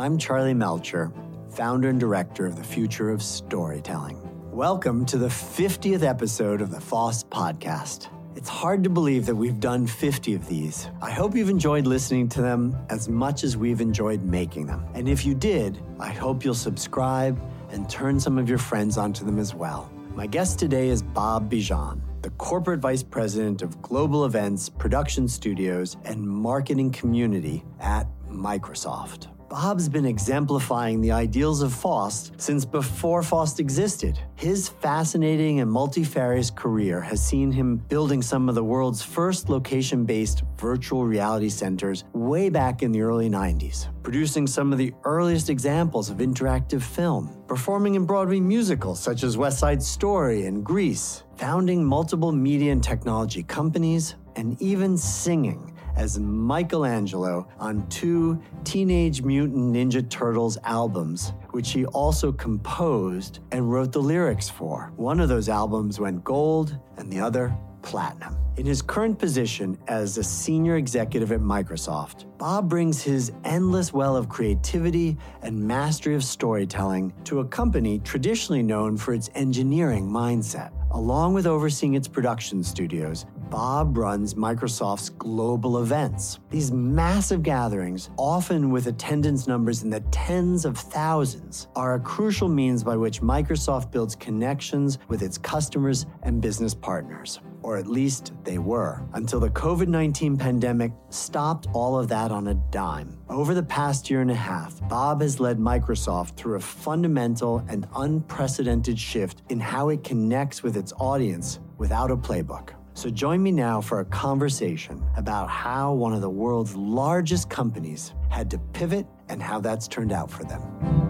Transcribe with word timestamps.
I'm 0.00 0.16
Charlie 0.16 0.54
Melcher, 0.54 1.12
founder 1.50 1.90
and 1.90 2.00
director 2.00 2.46
of 2.46 2.56
the 2.56 2.64
Future 2.64 3.10
of 3.10 3.22
Storytelling. 3.22 4.18
Welcome 4.50 5.04
to 5.04 5.18
the 5.18 5.26
50th 5.26 6.02
episode 6.02 6.62
of 6.62 6.70
the 6.70 6.78
FoST 6.78 7.28
podcast. 7.28 8.08
It's 8.34 8.48
hard 8.48 8.82
to 8.84 8.88
believe 8.88 9.26
that 9.26 9.34
we've 9.34 9.60
done 9.60 9.86
50 9.86 10.34
of 10.36 10.48
these. 10.48 10.88
I 11.02 11.10
hope 11.10 11.36
you've 11.36 11.50
enjoyed 11.50 11.86
listening 11.86 12.30
to 12.30 12.40
them 12.40 12.78
as 12.88 13.10
much 13.10 13.44
as 13.44 13.58
we've 13.58 13.82
enjoyed 13.82 14.22
making 14.22 14.64
them. 14.64 14.86
And 14.94 15.06
if 15.06 15.26
you 15.26 15.34
did, 15.34 15.78
I 15.98 16.12
hope 16.12 16.46
you'll 16.46 16.54
subscribe 16.54 17.38
and 17.70 17.86
turn 17.86 18.18
some 18.18 18.38
of 18.38 18.48
your 18.48 18.56
friends 18.56 18.96
onto 18.96 19.26
them 19.26 19.38
as 19.38 19.54
well. 19.54 19.92
My 20.14 20.26
guest 20.26 20.58
today 20.58 20.88
is 20.88 21.02
Bob 21.02 21.52
Bejan, 21.52 22.00
the 22.22 22.30
Corporate 22.30 22.80
Vice 22.80 23.02
President 23.02 23.60
of 23.60 23.82
Global 23.82 24.24
Events, 24.24 24.70
Production 24.70 25.28
Studios, 25.28 25.98
and 26.06 26.26
Marketing 26.26 26.90
Community 26.90 27.62
at 27.80 28.06
Microsoft. 28.30 29.26
Bob's 29.50 29.88
been 29.88 30.06
exemplifying 30.06 31.00
the 31.00 31.10
ideals 31.10 31.60
of 31.60 31.72
FoST 31.72 32.40
since 32.40 32.64
before 32.64 33.20
FoST 33.20 33.58
existed. 33.58 34.16
His 34.36 34.68
fascinating 34.68 35.58
and 35.58 35.68
multifarious 35.68 36.52
career 36.52 37.00
has 37.00 37.20
seen 37.20 37.50
him 37.50 37.78
building 37.88 38.22
some 38.22 38.48
of 38.48 38.54
the 38.54 38.62
world's 38.62 39.02
first 39.02 39.48
location 39.48 40.04
based 40.04 40.44
virtual 40.56 41.04
reality 41.04 41.48
centers 41.48 42.04
way 42.12 42.48
back 42.48 42.84
in 42.84 42.92
the 42.92 43.00
early 43.00 43.28
90s, 43.28 43.88
producing 44.04 44.46
some 44.46 44.70
of 44.70 44.78
the 44.78 44.94
earliest 45.02 45.50
examples 45.50 46.10
of 46.10 46.18
interactive 46.18 46.80
film, 46.80 47.42
performing 47.48 47.96
in 47.96 48.06
Broadway 48.06 48.38
musicals 48.38 49.00
such 49.00 49.24
as 49.24 49.36
West 49.36 49.58
Side 49.58 49.82
Story 49.82 50.46
and 50.46 50.64
Grease, 50.64 51.24
founding 51.34 51.84
multiple 51.84 52.30
media 52.30 52.70
and 52.70 52.84
technology 52.84 53.42
companies, 53.42 54.14
and 54.36 54.62
even 54.62 54.96
singing 54.96 55.74
as 56.00 56.18
Michelangelo 56.18 57.46
on 57.58 57.86
two 57.88 58.40
Teenage 58.64 59.20
Mutant 59.20 59.76
Ninja 59.76 60.08
Turtles 60.08 60.56
albums, 60.64 61.34
which 61.50 61.72
he 61.72 61.84
also 61.84 62.32
composed 62.32 63.40
and 63.52 63.70
wrote 63.70 63.92
the 63.92 64.00
lyrics 64.00 64.48
for. 64.48 64.94
One 64.96 65.20
of 65.20 65.28
those 65.28 65.50
albums 65.50 66.00
went 66.00 66.24
gold 66.24 66.74
and 66.96 67.12
the 67.12 67.20
other 67.20 67.54
platinum. 67.82 68.34
In 68.56 68.64
his 68.64 68.80
current 68.80 69.18
position 69.18 69.76
as 69.88 70.16
a 70.16 70.24
senior 70.24 70.76
executive 70.76 71.32
at 71.32 71.40
Microsoft, 71.40 72.24
Bob 72.38 72.70
brings 72.70 73.02
his 73.02 73.32
endless 73.44 73.92
well 73.92 74.16
of 74.16 74.30
creativity 74.30 75.18
and 75.42 75.62
mastery 75.62 76.14
of 76.14 76.24
storytelling 76.24 77.12
to 77.24 77.40
a 77.40 77.44
company 77.44 77.98
traditionally 77.98 78.62
known 78.62 78.96
for 78.96 79.12
its 79.12 79.28
engineering 79.34 80.08
mindset. 80.08 80.70
Along 80.92 81.34
with 81.34 81.46
overseeing 81.46 81.94
its 81.94 82.08
production 82.08 82.64
studios, 82.64 83.24
Bob 83.48 83.96
runs 83.96 84.34
Microsoft's 84.34 85.10
global 85.10 85.82
events. 85.82 86.40
These 86.50 86.72
massive 86.72 87.44
gatherings, 87.44 88.10
often 88.16 88.70
with 88.70 88.88
attendance 88.88 89.46
numbers 89.46 89.84
in 89.84 89.90
the 89.90 90.00
tens 90.10 90.64
of 90.64 90.76
thousands, 90.76 91.68
are 91.76 91.94
a 91.94 92.00
crucial 92.00 92.48
means 92.48 92.82
by 92.82 92.96
which 92.96 93.20
Microsoft 93.20 93.92
builds 93.92 94.16
connections 94.16 94.98
with 95.06 95.22
its 95.22 95.38
customers 95.38 96.06
and 96.24 96.40
business 96.40 96.74
partners. 96.74 97.38
Or 97.62 97.76
at 97.76 97.86
least 97.86 98.32
they 98.44 98.58
were, 98.58 99.02
until 99.12 99.40
the 99.40 99.50
COVID 99.50 99.88
19 99.88 100.36
pandemic 100.36 100.92
stopped 101.10 101.66
all 101.72 101.98
of 101.98 102.08
that 102.08 102.30
on 102.30 102.48
a 102.48 102.54
dime. 102.54 103.18
Over 103.28 103.54
the 103.54 103.62
past 103.62 104.10
year 104.10 104.20
and 104.20 104.30
a 104.30 104.34
half, 104.34 104.80
Bob 104.88 105.20
has 105.20 105.40
led 105.40 105.58
Microsoft 105.58 106.36
through 106.36 106.56
a 106.56 106.60
fundamental 106.60 107.64
and 107.68 107.86
unprecedented 107.96 108.98
shift 108.98 109.42
in 109.48 109.60
how 109.60 109.90
it 109.90 110.04
connects 110.04 110.62
with 110.62 110.76
its 110.76 110.92
audience 110.98 111.60
without 111.78 112.10
a 112.10 112.16
playbook. 112.16 112.70
So 112.94 113.08
join 113.08 113.42
me 113.42 113.52
now 113.52 113.80
for 113.80 114.00
a 114.00 114.04
conversation 114.04 115.02
about 115.16 115.48
how 115.48 115.92
one 115.92 116.12
of 116.12 116.20
the 116.20 116.30
world's 116.30 116.74
largest 116.74 117.48
companies 117.48 118.12
had 118.28 118.50
to 118.50 118.58
pivot 118.58 119.06
and 119.28 119.42
how 119.42 119.60
that's 119.60 119.88
turned 119.88 120.12
out 120.12 120.30
for 120.30 120.44
them. 120.44 121.09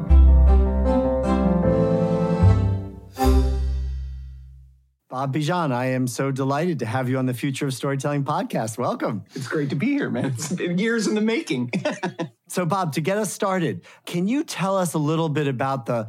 Bob 5.11 5.35
Bejan, 5.35 5.73
I 5.73 5.87
am 5.87 6.07
so 6.07 6.31
delighted 6.31 6.79
to 6.79 6.87
have 6.87 7.09
you 7.09 7.19
on 7.19 7.27
the 7.27 7.35
Future 7.35 7.67
of 7.67 7.75
Storytelling 7.75 8.23
podcast. 8.23 8.79
Welcome. 8.79 9.25
It's 9.35 9.49
great 9.49 9.71
to 9.71 9.75
be 9.75 9.87
here, 9.89 10.09
man. 10.09 10.27
It's 10.27 10.53
been 10.53 10.79
years 10.79 11.09
in 11.09 11.17
the 11.17 11.21
making. 11.21 11.73
so, 12.47 12.65
Bob, 12.65 12.93
to 12.93 13.01
get 13.01 13.19
us 13.19 13.33
started, 13.33 13.85
can 14.07 14.29
you 14.29 14.45
tell 14.45 14.79
us 14.79 14.95
a 14.95 14.99
little 14.99 15.29
bit 15.29 15.49
about 15.49 15.87
the 15.87 16.07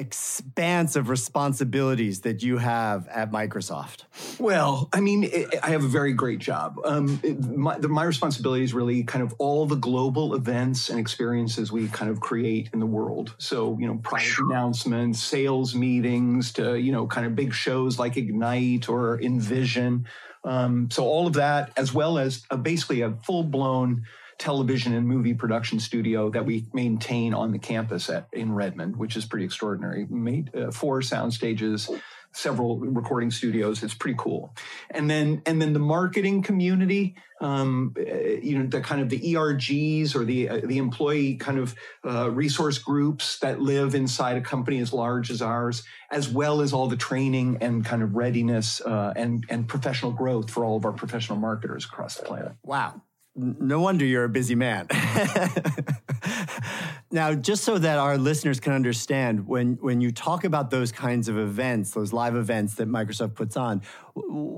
expanse 0.00 0.96
of 0.96 1.10
responsibilities 1.10 2.22
that 2.22 2.42
you 2.42 2.56
have 2.58 3.06
at 3.08 3.30
Microsoft? 3.30 4.04
Well, 4.38 4.88
I 4.92 5.00
mean, 5.00 5.24
it, 5.24 5.54
I 5.62 5.70
have 5.70 5.84
a 5.84 5.88
very 5.88 6.14
great 6.14 6.38
job. 6.38 6.80
Um, 6.84 7.20
it, 7.22 7.38
my, 7.40 7.78
the, 7.78 7.88
my 7.88 8.04
responsibility 8.04 8.64
is 8.64 8.72
really 8.72 9.04
kind 9.04 9.22
of 9.22 9.34
all 9.38 9.66
the 9.66 9.76
global 9.76 10.34
events 10.34 10.88
and 10.88 10.98
experiences 10.98 11.70
we 11.70 11.88
kind 11.88 12.10
of 12.10 12.20
create 12.20 12.70
in 12.72 12.80
the 12.80 12.86
world. 12.86 13.34
So, 13.38 13.76
you 13.78 13.86
know, 13.86 13.98
product 13.98 14.38
announcements, 14.38 15.22
sales 15.22 15.74
meetings, 15.74 16.52
to 16.54 16.76
you 16.76 16.92
know, 16.92 17.06
kind 17.06 17.26
of 17.26 17.36
big 17.36 17.52
shows 17.52 17.98
like 17.98 18.16
Ignite 18.16 18.88
or 18.88 19.20
Envision. 19.20 20.06
Um, 20.44 20.90
so 20.90 21.04
all 21.04 21.26
of 21.26 21.34
that, 21.34 21.72
as 21.76 21.92
well 21.92 22.18
as 22.18 22.44
a, 22.50 22.56
basically 22.56 23.02
a 23.02 23.12
full 23.24 23.44
blown 23.44 24.04
television 24.40 24.94
and 24.94 25.06
movie 25.06 25.34
production 25.34 25.78
studio 25.78 26.30
that 26.30 26.46
we 26.46 26.64
maintain 26.72 27.34
on 27.34 27.52
the 27.52 27.58
campus 27.58 28.08
at 28.08 28.26
in 28.32 28.52
Redmond, 28.52 28.96
which 28.96 29.14
is 29.16 29.26
pretty 29.26 29.44
extraordinary. 29.44 30.06
Made 30.08 30.56
uh, 30.56 30.70
four 30.70 31.02
sound 31.02 31.34
stages, 31.34 31.90
several 32.32 32.78
recording 32.78 33.30
studios. 33.30 33.82
It's 33.82 33.92
pretty 33.92 34.16
cool. 34.18 34.54
And 34.90 35.10
then 35.10 35.42
and 35.44 35.60
then 35.60 35.74
the 35.74 35.78
marketing 35.78 36.42
community, 36.42 37.16
um, 37.42 37.94
uh, 37.98 38.02
you 38.02 38.58
know, 38.58 38.66
the 38.66 38.80
kind 38.80 39.02
of 39.02 39.10
the 39.10 39.20
ERGs 39.34 40.16
or 40.16 40.24
the 40.24 40.48
uh, 40.48 40.60
the 40.64 40.78
employee 40.78 41.34
kind 41.34 41.58
of 41.58 41.74
uh, 42.06 42.30
resource 42.30 42.78
groups 42.78 43.40
that 43.40 43.60
live 43.60 43.94
inside 43.94 44.38
a 44.38 44.40
company 44.40 44.80
as 44.80 44.90
large 44.90 45.30
as 45.30 45.42
ours, 45.42 45.82
as 46.10 46.30
well 46.30 46.62
as 46.62 46.72
all 46.72 46.88
the 46.88 46.96
training 46.96 47.58
and 47.60 47.84
kind 47.84 48.02
of 48.02 48.16
readiness 48.16 48.80
uh, 48.80 49.12
and 49.16 49.44
and 49.50 49.68
professional 49.68 50.12
growth 50.12 50.50
for 50.50 50.64
all 50.64 50.78
of 50.78 50.86
our 50.86 50.92
professional 50.92 51.38
marketers 51.38 51.84
across 51.84 52.16
the 52.16 52.22
planet. 52.22 52.52
Wow 52.64 53.02
no 53.36 53.80
wonder 53.80 54.04
you're 54.04 54.24
a 54.24 54.28
busy 54.28 54.56
man. 54.56 54.88
now, 57.12 57.34
just 57.34 57.64
so 57.64 57.76
that 57.78 57.98
our 57.98 58.16
listeners 58.18 58.60
can 58.60 58.72
understand, 58.72 59.46
when 59.46 59.74
when 59.80 60.00
you 60.00 60.10
talk 60.10 60.42
about 60.44 60.70
those 60.70 60.90
kinds 60.90 61.28
of 61.28 61.38
events, 61.38 61.92
those 61.92 62.12
live 62.12 62.34
events 62.34 62.74
that 62.74 62.88
Microsoft 62.88 63.36
puts 63.36 63.56
on, 63.56 63.82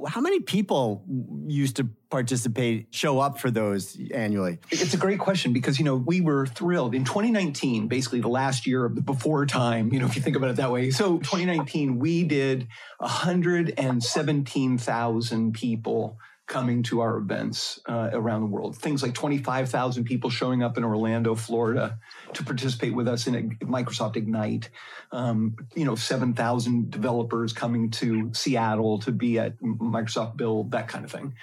how 0.09 0.22
many 0.22 0.41
people 0.41 1.05
used 1.47 1.77
to 1.77 1.87
participate, 2.10 2.88
show 2.91 3.21
up 3.21 3.38
for 3.38 3.50
those 3.50 3.99
annually? 4.12 4.59
It's 4.71 4.94
a 4.94 4.99
great 4.99 5.19
question 5.19 5.53
because 5.53 5.78
you 5.78 5.84
know 5.84 5.97
we 5.97 6.22
were 6.22 6.47
thrilled 6.47 6.94
in 6.94 7.04
2019, 7.04 7.89
basically 7.89 8.21
the 8.21 8.28
last 8.28 8.66
year 8.66 8.87
of 8.87 8.94
the 8.94 9.03
before 9.03 9.44
time. 9.44 9.93
You 9.93 10.00
know, 10.00 10.06
if 10.06 10.16
you 10.16 10.22
think 10.22 10.37
about 10.37 10.49
it 10.49 10.56
that 10.56 10.72
way. 10.72 10.89
So 10.91 11.19
2019, 11.19 11.99
we 11.99 12.25
did 12.25 12.69
117,000 12.99 15.53
people 15.53 16.16
coming 16.47 16.82
to 16.82 17.00
our 17.00 17.16
events 17.16 17.80
uh, 17.88 18.10
around 18.12 18.41
the 18.42 18.47
world. 18.47 18.76
Things 18.76 19.03
like 19.03 19.14
25,000 19.14 20.04
people 20.04 20.28
showing 20.28 20.62
up 20.62 20.76
in 20.76 20.84
Orlando, 20.84 21.34
Florida 21.34 21.98
to 22.34 22.44
participate 22.44 22.94
with 22.94 23.08
us 23.08 23.26
in 23.26 23.34
a 23.34 23.42
Microsoft 23.64 24.16
Ignite. 24.16 24.69
Um, 25.12 25.56
you 25.75 25.84
know, 25.84 25.94
7,000 25.94 26.91
developers 26.91 27.53
coming 27.53 27.91
to 27.92 28.30
Seattle 28.34 28.98
to 29.00 29.12
be 29.12 29.38
at 29.38 29.58
Microsoft 29.60 30.36
Build, 30.36 30.72
that 30.72 30.88
kind 30.88 31.04
of 31.04 31.12
thing. 31.12 31.34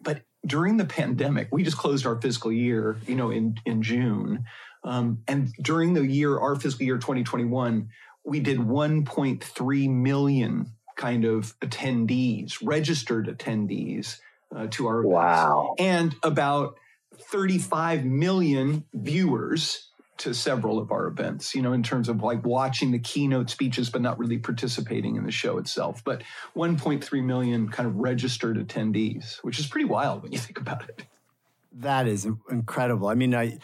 But 0.00 0.22
during 0.46 0.76
the 0.76 0.84
pandemic, 0.84 1.48
we 1.50 1.64
just 1.64 1.76
closed 1.76 2.06
our 2.06 2.20
fiscal 2.20 2.52
year, 2.52 2.98
you 3.06 3.16
know, 3.16 3.30
in, 3.30 3.58
in 3.66 3.82
June. 3.82 4.44
Um, 4.84 5.22
and 5.26 5.52
during 5.60 5.94
the 5.94 6.06
year, 6.06 6.38
our 6.38 6.54
fiscal 6.54 6.86
year 6.86 6.96
2021, 6.96 7.88
we 8.24 8.40
did 8.40 8.58
1.3 8.58 9.90
million 9.90 10.72
kind 10.96 11.24
of 11.24 11.58
attendees, 11.60 12.58
registered 12.62 13.26
attendees 13.26 14.18
uh, 14.54 14.66
to 14.70 14.86
our 14.86 15.00
events. 15.00 15.14
Wow. 15.14 15.74
And 15.78 16.14
about 16.22 16.76
35 17.30 18.04
million 18.04 18.84
viewers 18.94 19.88
to 20.18 20.34
several 20.34 20.78
of 20.78 20.90
our 20.90 21.06
events, 21.06 21.54
you 21.54 21.62
know, 21.62 21.72
in 21.72 21.82
terms 21.82 22.08
of 22.08 22.22
like 22.22 22.44
watching 22.44 22.90
the 22.90 22.98
keynote 22.98 23.50
speeches, 23.50 23.88
but 23.88 24.02
not 24.02 24.18
really 24.18 24.38
participating 24.38 25.16
in 25.16 25.24
the 25.24 25.30
show 25.30 25.58
itself. 25.58 26.02
But 26.04 26.22
1.3 26.56 27.24
million 27.24 27.68
kind 27.68 27.88
of 27.88 27.96
registered 27.96 28.56
attendees, 28.56 29.38
which 29.42 29.58
is 29.58 29.66
pretty 29.66 29.84
wild 29.84 30.22
when 30.22 30.32
you 30.32 30.38
think 30.38 30.60
about 30.60 30.88
it. 30.88 31.04
That 31.72 32.08
is 32.08 32.26
incredible. 32.50 33.08
I 33.08 33.14
mean, 33.14 33.34
I, 33.34 33.58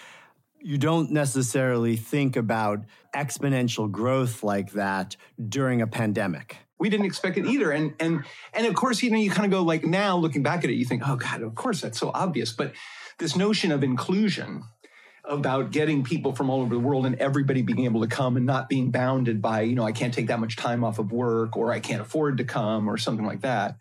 you 0.61 0.79
don't 0.79 1.11
necessarily 1.11 1.97
think 1.97 2.37
about 2.37 2.85
exponential 3.15 3.91
growth 3.91 4.45
like 4.45 4.73
that 4.73 5.17
during 5.49 5.83
a 5.83 5.87
pandemic 5.87 6.59
we 6.79 6.89
didn't 6.91 7.07
expect 7.07 7.37
it 7.39 7.47
either. 7.47 7.71
And 7.71 7.95
and 8.01 8.25
and 8.53 8.67
of 8.67 8.75
course, 8.75 9.03
you 9.03 9.11
know, 9.11 9.19
you 9.19 9.31
kind 9.31 9.47
of 9.47 9.51
go 9.51 9.63
like 9.63 9.85
now 9.85 10.17
looking 10.17 10.43
back 10.43 10.65
at 10.65 10.71
it, 10.71 10.75
you 10.75 10.85
think, 10.85 11.03
oh 11.07 11.17
God, 11.17 11.43
of 11.43 11.55
course 11.55 11.81
that's 11.81 11.99
so 11.99 12.11
obvious. 12.15 12.53
But 12.53 12.73
this 13.19 13.37
notion 13.37 13.73
of 13.73 13.83
inclusion 13.83 14.65
about 15.25 15.71
getting 15.71 16.05
people 16.05 16.35
from 16.35 16.51
all 16.51 16.61
over 16.61 16.75
the 16.75 16.81
world 16.81 17.07
and 17.07 17.17
everybody 17.17 17.63
being 17.63 17.85
able 17.85 18.03
to 18.03 18.07
come 18.07 18.37
and 18.37 18.45
not 18.45 18.69
being 18.69 18.91
bounded 18.91 19.41
by, 19.41 19.63
you 19.63 19.75
know, 19.75 19.85
I 19.85 19.93
can't 19.93 20.13
take 20.13 20.27
that 20.27 20.39
much 20.39 20.57
time 20.57 20.85
off 20.85 20.99
of 20.99 21.13
work 21.13 21.57
or 21.57 21.73
I 21.73 21.81
can't 21.81 22.03
afford 22.03 22.39
to 22.39 22.45
come 22.45 22.89
or 22.89 22.99
something 22.99 23.25
like 23.25 23.41
that. 23.41 23.77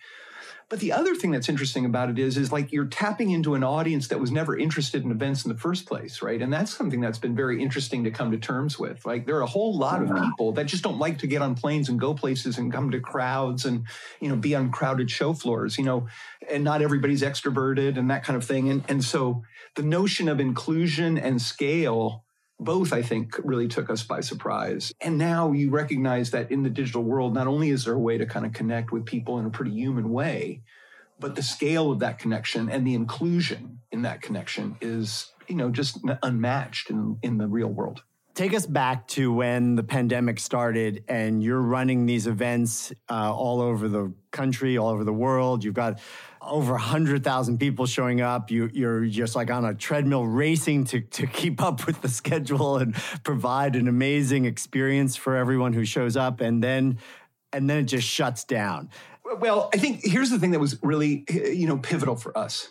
But 0.69 0.80
the 0.80 0.92
other 0.92 1.15
thing 1.15 1.31
that's 1.31 1.50
interesting 1.50 1.86
about 1.86 2.10
it 2.10 2.18
is, 2.18 2.38
is 2.38 2.51
like 2.51 2.71
you're 2.71 2.86
tapping 2.86 3.30
into 3.30 3.56
an 3.56 3.63
audience 3.63 4.07
that 4.07 4.19
was 4.19 4.31
never 4.31 4.57
interested 4.57 5.04
in 5.04 5.12
events 5.12 5.45
in 5.45 5.51
the 5.51 5.57
first 5.57 5.86
place, 5.86 6.21
right? 6.21 6.42
And 6.42 6.51
that's 6.51 6.75
something 6.75 7.01
that's 7.01 7.19
been 7.19 7.36
very 7.36 7.62
interesting 7.62 8.04
to 8.06 8.12
come 8.12 8.31
to 8.31 8.38
terms 8.38 8.80
with. 8.80 9.06
Like 9.06 9.25
there 9.25 9.38
are 9.38 9.42
a 9.42 9.48
whole 9.48 9.77
lot 9.77 10.01
of 10.01 10.10
people 10.10 10.51
that 10.54 10.65
just 10.65 10.83
don't 10.83 11.00
like 11.00 11.19
to 11.19 11.27
get 11.27 11.42
on 11.42 11.56
planes 11.56 11.89
and 11.89 12.00
go 12.00 12.13
places 12.13 12.57
and 12.57 12.71
come 12.71 12.92
to 12.92 13.00
crowds 13.00 13.65
and, 13.65 13.86
you 14.19 14.30
know, 14.30 14.36
be 14.36 14.56
on 14.56 14.71
crowded 14.71 15.12
show 15.12 15.33
floors, 15.33 15.77
you 15.77 15.83
know, 15.83 16.07
and 16.50 16.63
not 16.63 16.81
everybody's 16.81 17.21
extroverted 17.21 17.98
and 17.98 18.10
that 18.10 18.24
kind 18.24 18.38
of 18.38 18.45
thing. 18.45 18.69
And, 18.69 18.83
and 18.88 19.04
so 19.04 19.44
the 19.75 19.83
notion 19.83 20.27
of 20.30 20.39
inclusion 20.39 21.18
and 21.18 21.42
scale 21.42 22.23
both, 22.63 22.94
I 22.94 23.01
think, 23.01 23.39
really 23.44 23.68
took 23.68 23.89
us 23.89 24.04
by 24.04 24.21
surprise. 24.21 24.94
And 25.01 25.18
now 25.18 25.51
you 25.51 25.69
recognize 25.69 26.31
that 26.31 26.51
in 26.51 26.63
the 26.63 26.69
digital 26.69 27.04
world, 27.04 27.33
not 27.33 27.48
only 27.48 27.69
is 27.69 27.86
there 27.86 27.94
a 27.94 28.00
way 28.00 28.18
to 28.18 28.25
kind 28.25 28.45
of 28.45 28.54
connect 28.54 28.92
with 28.92 29.06
people 29.06 29.39
in 29.39 29.45
a 29.45 29.50
pretty 29.50 29.71
human 29.71 30.10
way, 30.10 30.63
but 31.19 31.36
the 31.36 31.44
scale 31.44 31.92
of 31.92 32.00
that 32.00 32.19
connection 32.19 32.69
and 32.69 32.86
the 32.86 32.95
inclusion 32.95 33.80
in 33.92 34.01
that 34.01 34.21
connection 34.21 34.77
is, 34.81 35.31
you 35.48 35.56
know, 35.56 35.69
just 35.69 36.00
unmatched 36.21 36.89
in, 36.89 37.18
in 37.21 37.38
the 37.38 37.48
real 37.48 37.69
world. 37.69 38.04
Take 38.36 38.56
us 38.56 38.66
back 38.66 39.08
to 39.10 39.32
when 39.32 39.76
the 39.76 39.84
pandemic 39.84 40.40
started 40.40 41.04
and 41.08 41.44
you're 41.44 41.62
running 41.62 42.08
these 42.08 42.26
events 42.26 42.92
uh, 43.08 43.32
all 43.32 43.62
over 43.62 43.88
the 43.88 44.12
country, 44.32 44.76
all 44.76 44.90
over 44.90 45.04
the 45.04 45.14
world. 45.14 45.64
You've 45.64 45.76
got 45.76 46.00
over 46.42 46.72
100,000 46.72 47.60
people 47.60 47.86
showing 47.86 48.22
up. 48.22 48.50
You, 48.50 48.72
you're 48.74 49.06
just 49.06 49.36
like 49.36 49.52
on 49.52 49.66
a 49.66 49.76
treadmill 49.76 50.26
racing 50.26 50.86
to, 50.86 51.02
to 51.02 51.28
keep 51.28 51.62
up 51.62 51.86
with 51.86 52.02
the 52.02 52.10
schedule 52.22 52.78
and 52.78 52.96
provide 53.24 53.76
an 53.76 53.88
amazing 53.88 54.46
experience 54.46 55.16
for 55.16 55.36
everyone 55.36 55.74
who 55.74 55.86
shows 55.86 56.18
up. 56.18 56.42
And 56.42 56.64
then, 56.64 56.98
and 57.52 57.70
then 57.70 57.78
it 57.78 57.84
just 57.84 58.08
shuts 58.08 58.44
down. 58.44 58.90
Well, 59.40 59.70
I 59.76 59.78
think 59.78 60.04
here's 60.04 60.32
the 60.32 60.40
thing 60.40 60.52
that 60.52 60.60
was 60.60 60.82
really, 60.82 61.24
you 61.30 61.68
know, 61.68 61.78
pivotal 61.78 62.16
for 62.16 62.36
us. 62.36 62.70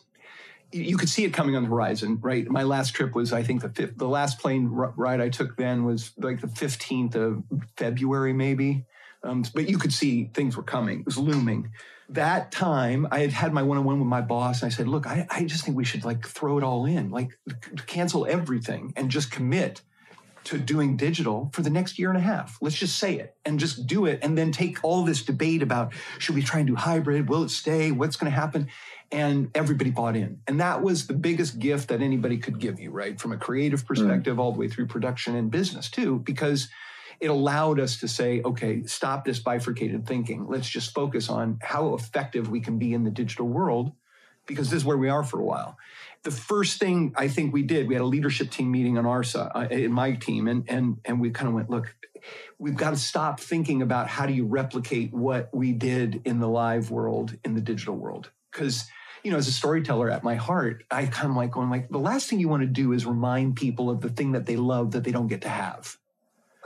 You 0.72 0.96
could 0.96 1.08
see 1.08 1.24
it 1.24 1.32
coming 1.32 1.56
on 1.56 1.64
the 1.64 1.68
horizon, 1.68 2.18
right? 2.22 2.48
My 2.48 2.62
last 2.62 2.94
trip 2.94 3.14
was, 3.14 3.32
I 3.32 3.42
think, 3.42 3.62
the 3.62 3.68
fifth, 3.68 3.98
the 3.98 4.08
last 4.08 4.38
plane 4.38 4.68
ride 4.68 5.20
I 5.20 5.28
took 5.28 5.56
then 5.56 5.84
was 5.84 6.12
like 6.18 6.40
the 6.40 6.46
15th 6.46 7.14
of 7.14 7.42
February, 7.76 8.32
maybe. 8.32 8.84
Um, 9.24 9.44
but 9.54 9.68
you 9.68 9.78
could 9.78 9.92
see 9.92 10.30
things 10.34 10.56
were 10.56 10.62
coming. 10.62 11.00
It 11.00 11.06
was 11.06 11.18
looming 11.18 11.70
that 12.12 12.52
time 12.52 13.06
I 13.10 13.20
had 13.20 13.32
had 13.32 13.52
my 13.52 13.62
one-on-one 13.62 13.98
with 13.98 14.08
my 14.08 14.20
boss 14.20 14.62
and 14.62 14.70
I 14.70 14.74
said, 14.74 14.86
look, 14.86 15.06
I, 15.06 15.26
I 15.30 15.44
just 15.44 15.64
think 15.64 15.76
we 15.76 15.84
should 15.84 16.04
like 16.04 16.26
throw 16.26 16.58
it 16.58 16.64
all 16.64 16.84
in, 16.84 17.10
like 17.10 17.38
cancel 17.86 18.26
everything 18.26 18.92
and 18.96 19.10
just 19.10 19.30
commit 19.30 19.80
to 20.44 20.58
doing 20.58 20.96
digital 20.96 21.50
for 21.52 21.62
the 21.62 21.70
next 21.70 21.98
year 21.98 22.08
and 22.08 22.18
a 22.18 22.22
half. 22.22 22.58
Let's 22.60 22.76
just 22.76 22.98
say 22.98 23.16
it 23.18 23.36
and 23.44 23.58
just 23.58 23.86
do 23.86 24.06
it 24.06 24.20
and 24.22 24.36
then 24.36 24.52
take 24.52 24.82
all 24.82 25.04
this 25.04 25.22
debate 25.22 25.62
about 25.62 25.92
should 26.18 26.34
we 26.34 26.42
try 26.42 26.60
and 26.60 26.66
do 26.66 26.74
hybrid? 26.74 27.28
Will 27.28 27.44
it 27.44 27.50
stay? 27.50 27.90
What's 27.90 28.16
going 28.16 28.30
to 28.30 28.38
happen? 28.38 28.68
And 29.10 29.50
everybody 29.54 29.90
bought 29.90 30.16
in. 30.16 30.40
And 30.46 30.60
that 30.60 30.82
was 30.82 31.06
the 31.06 31.14
biggest 31.14 31.58
gift 31.58 31.88
that 31.88 32.00
anybody 32.00 32.38
could 32.38 32.58
give 32.58 32.80
you, 32.80 32.90
right? 32.90 33.20
From 33.20 33.32
a 33.32 33.36
creative 33.36 33.84
mm. 33.84 33.86
perspective, 33.86 34.36
mm. 34.36 34.40
all 34.40 34.52
the 34.52 34.58
way 34.58 34.68
through 34.68 34.86
production 34.86 35.36
and 35.36 35.50
business 35.50 35.90
too, 35.90 36.20
because 36.20 36.68
it 37.20 37.30
allowed 37.30 37.78
us 37.78 38.00
to 38.00 38.08
say, 38.08 38.42
okay, 38.44 38.82
stop 38.84 39.24
this 39.24 39.38
bifurcated 39.38 40.06
thinking. 40.06 40.48
Let's 40.48 40.68
just 40.68 40.92
focus 40.92 41.28
on 41.28 41.58
how 41.62 41.94
effective 41.94 42.50
we 42.50 42.60
can 42.60 42.78
be 42.78 42.94
in 42.94 43.04
the 43.04 43.10
digital 43.10 43.46
world 43.46 43.92
because 44.46 44.70
this 44.70 44.78
is 44.78 44.84
where 44.84 44.96
we 44.96 45.08
are 45.08 45.22
for 45.22 45.40
a 45.40 45.44
while. 45.44 45.78
The 46.22 46.30
first 46.30 46.78
thing 46.78 47.12
I 47.16 47.28
think 47.28 47.52
we 47.52 47.62
did, 47.62 47.88
we 47.88 47.94
had 47.94 48.02
a 48.02 48.06
leadership 48.06 48.50
team 48.50 48.70
meeting 48.70 48.96
on 48.96 49.06
our 49.06 49.24
side, 49.24 49.50
uh, 49.54 49.68
in 49.70 49.92
my 49.92 50.12
team, 50.12 50.48
and 50.48 50.64
and 50.68 50.98
and 51.04 51.20
we 51.20 51.30
kind 51.30 51.48
of 51.48 51.54
went, 51.54 51.70
look, 51.70 51.94
we've 52.58 52.76
got 52.76 52.90
to 52.90 52.96
stop 52.96 53.40
thinking 53.40 53.82
about 53.82 54.08
how 54.08 54.26
do 54.26 54.32
you 54.32 54.46
replicate 54.46 55.12
what 55.12 55.50
we 55.52 55.72
did 55.72 56.22
in 56.24 56.38
the 56.38 56.48
live 56.48 56.90
world 56.90 57.36
in 57.44 57.54
the 57.54 57.60
digital 57.60 57.96
world 57.96 58.30
because 58.50 58.84
you 59.22 59.30
know, 59.30 59.36
as 59.36 59.46
a 59.46 59.52
storyteller 59.52 60.10
at 60.10 60.24
my 60.24 60.34
heart, 60.34 60.84
I 60.90 61.06
kind 61.06 61.30
of 61.30 61.36
like 61.36 61.52
going 61.52 61.70
like 61.70 61.88
the 61.88 61.98
last 61.98 62.28
thing 62.28 62.40
you 62.40 62.48
want 62.48 62.62
to 62.62 62.66
do 62.66 62.92
is 62.92 63.06
remind 63.06 63.56
people 63.56 63.88
of 63.88 64.00
the 64.00 64.08
thing 64.08 64.32
that 64.32 64.46
they 64.46 64.56
love 64.56 64.92
that 64.92 65.04
they 65.04 65.12
don't 65.12 65.28
get 65.28 65.42
to 65.42 65.48
have. 65.48 65.96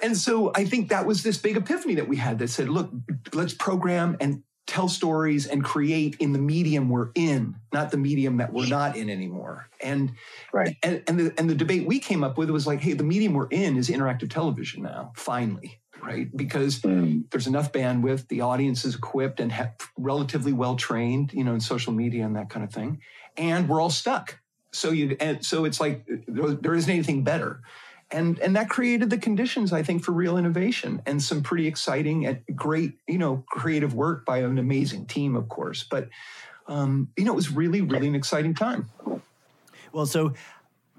And 0.03 0.17
so 0.17 0.53
I 0.55 0.65
think 0.65 0.89
that 0.89 1.07
was 1.07 1.23
this 1.23 1.39
big 1.39 1.57
epiphany 1.57 1.95
that 1.97 2.09
we 2.09 2.17
had 2.17 2.39
that 2.39 2.49
said, 2.49 2.69
look, 2.69 2.91
let's 3.33 3.55
program 3.55 4.17
and 4.21 4.43
tell 4.67 4.89
stories 4.89 5.47
and 5.47 5.65
create 5.65 6.17
in 6.19 6.33
the 6.33 6.39
medium 6.39 6.89
we're 6.89 7.11
in, 7.15 7.55
not 7.73 7.91
the 7.91 7.97
medium 7.97 8.39
that 8.39 8.53
we're 8.53 8.67
not 8.67 8.97
in 8.97 9.09
anymore. 9.09 9.69
And 9.81 10.13
right. 10.53 10.77
and, 10.83 11.03
and 11.07 11.19
the 11.19 11.35
and 11.39 11.49
the 11.49 11.55
debate 11.55 11.87
we 11.87 11.99
came 11.99 12.25
up 12.25 12.37
with 12.37 12.51
was 12.51 12.67
like, 12.67 12.81
hey, 12.81 12.93
the 12.93 13.05
medium 13.05 13.35
we're 13.35 13.49
in 13.49 13.77
is 13.77 13.89
interactive 13.89 14.31
television 14.31 14.83
now, 14.83 15.13
finally. 15.17 15.79
Right, 16.03 16.35
because 16.37 16.81
mm. 16.81 17.25
there's 17.31 17.47
enough 17.47 17.73
bandwidth, 17.73 18.29
the 18.29 18.43
audience 18.43 18.85
is 18.85 18.95
equipped 18.95 19.41
and 19.41 19.51
ha- 19.51 19.73
relatively 19.97 20.53
well 20.53 20.77
trained, 20.77 21.33
you 21.33 21.43
know, 21.43 21.55
in 21.55 21.61
social 21.61 21.93
media 21.93 22.25
and 22.25 22.37
that 22.37 22.51
kind 22.51 22.65
of 22.65 22.73
thing, 22.73 23.01
and 23.37 23.69
we're 23.69 23.81
all 23.81 23.91
stuck. 23.91 24.39
So 24.73 24.91
you, 24.91 25.17
and 25.19 25.45
so 25.45 25.65
it's 25.65 25.81
like 25.81 26.07
there, 26.29 26.51
there 26.51 26.75
isn't 26.75 26.91
anything 26.91 27.25
better 27.25 27.63
and 28.11 28.39
and 28.39 28.55
that 28.57 28.69
created 28.69 29.11
the 29.11 29.19
conditions 29.19 29.73
i 29.73 29.83
think 29.83 30.03
for 30.03 30.13
real 30.13 30.37
innovation 30.37 31.03
and 31.07 31.23
some 31.23 31.43
pretty 31.43 31.67
exciting 31.67 32.27
and 32.27 32.41
great 32.55 32.93
you 33.07 33.19
know 33.19 33.45
creative 33.49 33.95
work 33.95 34.25
by 34.25 34.39
an 34.39 34.59
amazing 34.59 35.07
team 35.07 35.35
of 35.35 35.49
course 35.49 35.85
but 35.85 36.09
um, 36.69 37.09
you 37.17 37.25
know 37.25 37.33
it 37.33 37.37
was 37.37 37.51
really 37.51 37.81
really 37.81 38.09
an 38.09 38.15
exciting 38.15 38.55
time 38.55 38.89
well 39.93 40.07
so 40.07 40.35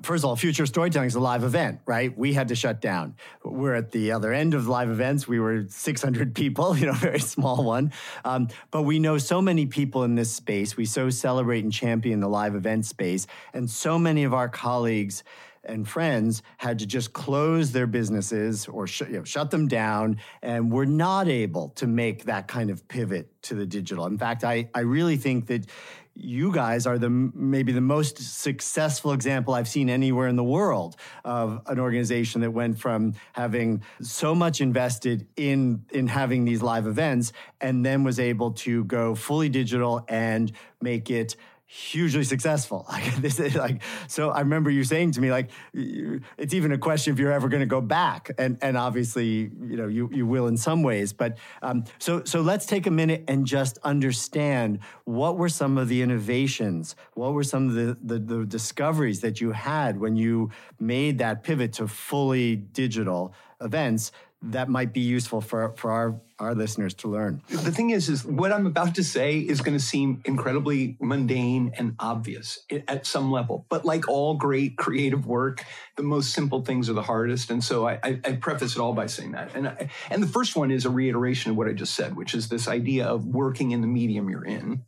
first 0.02 0.24
of 0.24 0.30
all, 0.30 0.36
Future 0.36 0.66
Storytelling 0.66 1.08
is 1.08 1.16
a 1.16 1.20
live 1.20 1.44
event, 1.44 1.80
right? 1.86 2.16
We 2.18 2.34
had 2.34 2.50
to 2.50 2.56
shut 2.56 2.82
down. 2.82 3.16
We're 3.44 3.74
at 3.74 3.92
the 3.92 4.12
other 4.12 4.32
end 4.34 4.54
of 4.54 4.68
live 4.68 4.90
events. 4.90 5.28
We 5.28 5.40
were 5.40 5.66
600 5.68 6.36
people, 6.36 6.78
you 6.78 6.88
know, 6.88 6.94
very 6.94 7.20
small 7.20 7.64
one. 7.64 7.92
Um, 8.24 8.50
but 8.72 8.84
we 8.84 9.00
know 9.00 9.18
so 9.18 9.42
many 9.42 9.66
people 9.66 10.04
in 10.04 10.16
this 10.16 10.34
space. 10.34 10.78
We 10.78 10.86
so 10.86 11.10
celebrate 11.10 11.64
and 11.64 11.74
champion 11.74 12.20
the 12.20 12.30
live 12.30 12.56
event 12.56 12.86
space. 12.86 13.28
And 13.54 13.70
so 13.70 13.98
many 13.98 14.24
of 14.24 14.34
our 14.34 14.50
colleagues 14.50 15.24
and 15.68 15.88
friends 15.88 16.42
had 16.58 16.80
to 16.80 16.86
just 16.86 17.14
close 17.14 17.72
their 17.72 17.88
businesses 17.88 18.68
or 18.68 18.88
sh- 18.88 19.02
you 19.02 19.18
know, 19.18 19.24
shut 19.24 19.52
them 19.52 19.68
down 19.68 20.20
and 20.42 20.72
were 20.72 20.86
not 20.86 21.28
able 21.28 21.70
to 21.70 21.88
make 21.88 22.26
that 22.26 22.48
kind 22.48 22.70
of 22.70 22.88
pivot 22.88 23.30
to 23.44 23.56
the 23.56 23.66
digital. 23.66 24.06
In 24.06 24.18
fact, 24.18 24.44
I, 24.44 24.70
I 24.74 24.82
really 24.82 25.18
think 25.18 25.48
that 25.48 25.66
you 26.20 26.52
guys 26.52 26.88
are 26.88 26.98
the 26.98 27.10
maybe 27.10 27.72
the 27.72 27.82
most 27.82 28.18
successful 28.18 29.12
example 29.12 29.54
I've 29.54 29.68
seen 29.68 29.90
anywhere 29.90 30.28
in 30.28 30.36
the 30.36 30.44
world 30.44 30.96
of 31.24 31.62
an 31.68 31.80
organization 31.80 32.42
that 32.42 32.52
went 32.52 32.80
from 32.80 33.14
having 33.34 33.84
so 34.02 34.34
much 34.34 34.60
invested 34.60 35.28
in 35.36 35.86
in 35.92 36.08
having 36.08 36.44
these 36.44 36.64
live 36.64 36.88
events 36.88 37.34
and 37.62 37.86
then 37.86 38.04
was 38.04 38.20
able 38.20 38.52
to 38.52 38.84
go 38.86 39.14
fully 39.14 39.50
digital 39.50 40.04
and 40.08 40.52
make 40.82 41.12
it 41.12 41.36
hugely 41.68 42.24
successful. 42.24 42.86
Like 42.98 43.16
this 43.18 43.40
is 43.40 43.56
like 43.56 43.84
so. 44.08 44.30
I 44.30 44.40
remember 44.40 44.72
you 44.72 44.84
saying 44.84 45.12
to 45.14 45.22
me 45.22 45.30
like, 45.30 45.52
it's 45.74 46.54
even 46.54 46.72
a 46.72 46.78
question 46.78 47.14
if 47.14 47.20
you're 47.20 47.32
ever 47.32 47.48
going 47.48 47.60
to 47.60 47.68
go 47.68 47.82
back, 47.82 48.32
and 48.38 48.58
and 48.62 48.76
obviously 48.76 49.52
you 49.62 49.78
know 49.78 49.88
you 49.88 50.10
you 50.12 50.26
will 50.26 50.48
in 50.48 50.58
some 50.58 50.82
ways. 50.82 51.14
But 51.14 51.38
um, 51.62 51.84
so 52.00 52.24
so 52.24 52.42
let's 52.42 52.66
take 52.66 52.88
a 52.88 52.92
minute 52.92 53.26
and 53.28 53.46
just 53.46 53.78
understand 53.84 54.80
what 55.04 55.38
were 55.38 55.50
some 55.50 55.78
of 55.78 55.90
the 55.90 56.02
innovations, 56.02 56.96
what 57.14 57.34
were 57.34 57.44
some 57.44 57.68
of 57.68 57.76
the 57.76 57.98
the, 58.02 58.20
the 58.20 58.46
discoveries 58.46 59.20
that 59.22 59.42
you 59.42 59.52
had 59.52 60.00
when 60.00 60.16
you 60.16 60.50
made 60.80 61.20
that 61.20 61.44
pivot 61.44 61.74
to 61.74 61.88
fully 61.88 62.56
digital 62.56 63.34
events 63.62 64.12
that 64.42 64.70
might 64.70 64.94
be 64.94 65.00
useful 65.00 65.42
for, 65.42 65.74
for 65.78 65.92
our, 65.92 66.22
our 66.40 66.54
listeners 66.54 66.94
to 66.94 67.08
learn. 67.08 67.42
The 67.50 67.72
thing 67.72 67.90
is, 67.90 68.08
is 68.08 68.24
what 68.24 68.52
I'm 68.52 68.68
about 68.68 68.96
to 68.96 69.04
say 69.04 69.40
is 69.40 69.62
going 69.62 69.78
to 69.78 69.84
seem 69.84 70.22
incredibly 70.26 70.96
mundane 71.02 71.74
and 71.78 71.96
obvious 72.00 72.60
at 72.88 73.08
some 73.08 73.32
level. 73.32 73.66
But 73.70 73.84
like 73.84 74.08
all 74.08 74.36
great 74.36 74.78
creative 74.78 75.26
work, 75.26 75.66
the 75.96 76.04
most 76.04 76.34
simple 76.34 76.64
things 76.64 76.90
are 76.90 76.94
the 76.94 77.02
hardest. 77.02 77.50
And 77.50 77.64
so 77.64 77.88
I, 77.88 78.00
I, 78.04 78.20
I 78.24 78.32
preface 78.34 78.76
it 78.76 78.80
all 78.80 78.94
by 78.94 79.08
saying 79.08 79.32
that. 79.32 79.56
And, 79.56 79.70
I, 79.70 79.90
and 80.12 80.22
the 80.22 80.28
first 80.28 80.56
one 80.56 80.70
is 80.70 80.86
a 80.86 80.90
reiteration 80.90 81.52
of 81.52 81.58
what 81.58 81.68
I 81.68 81.74
just 81.74 81.96
said, 81.96 82.16
which 82.16 82.36
is 82.36 82.50
this 82.50 82.68
idea 82.68 83.08
of 83.08 83.26
working 83.26 83.72
in 83.72 83.82
the 83.82 83.88
medium 83.88 84.30
you're 84.30 84.46
in 84.46 84.84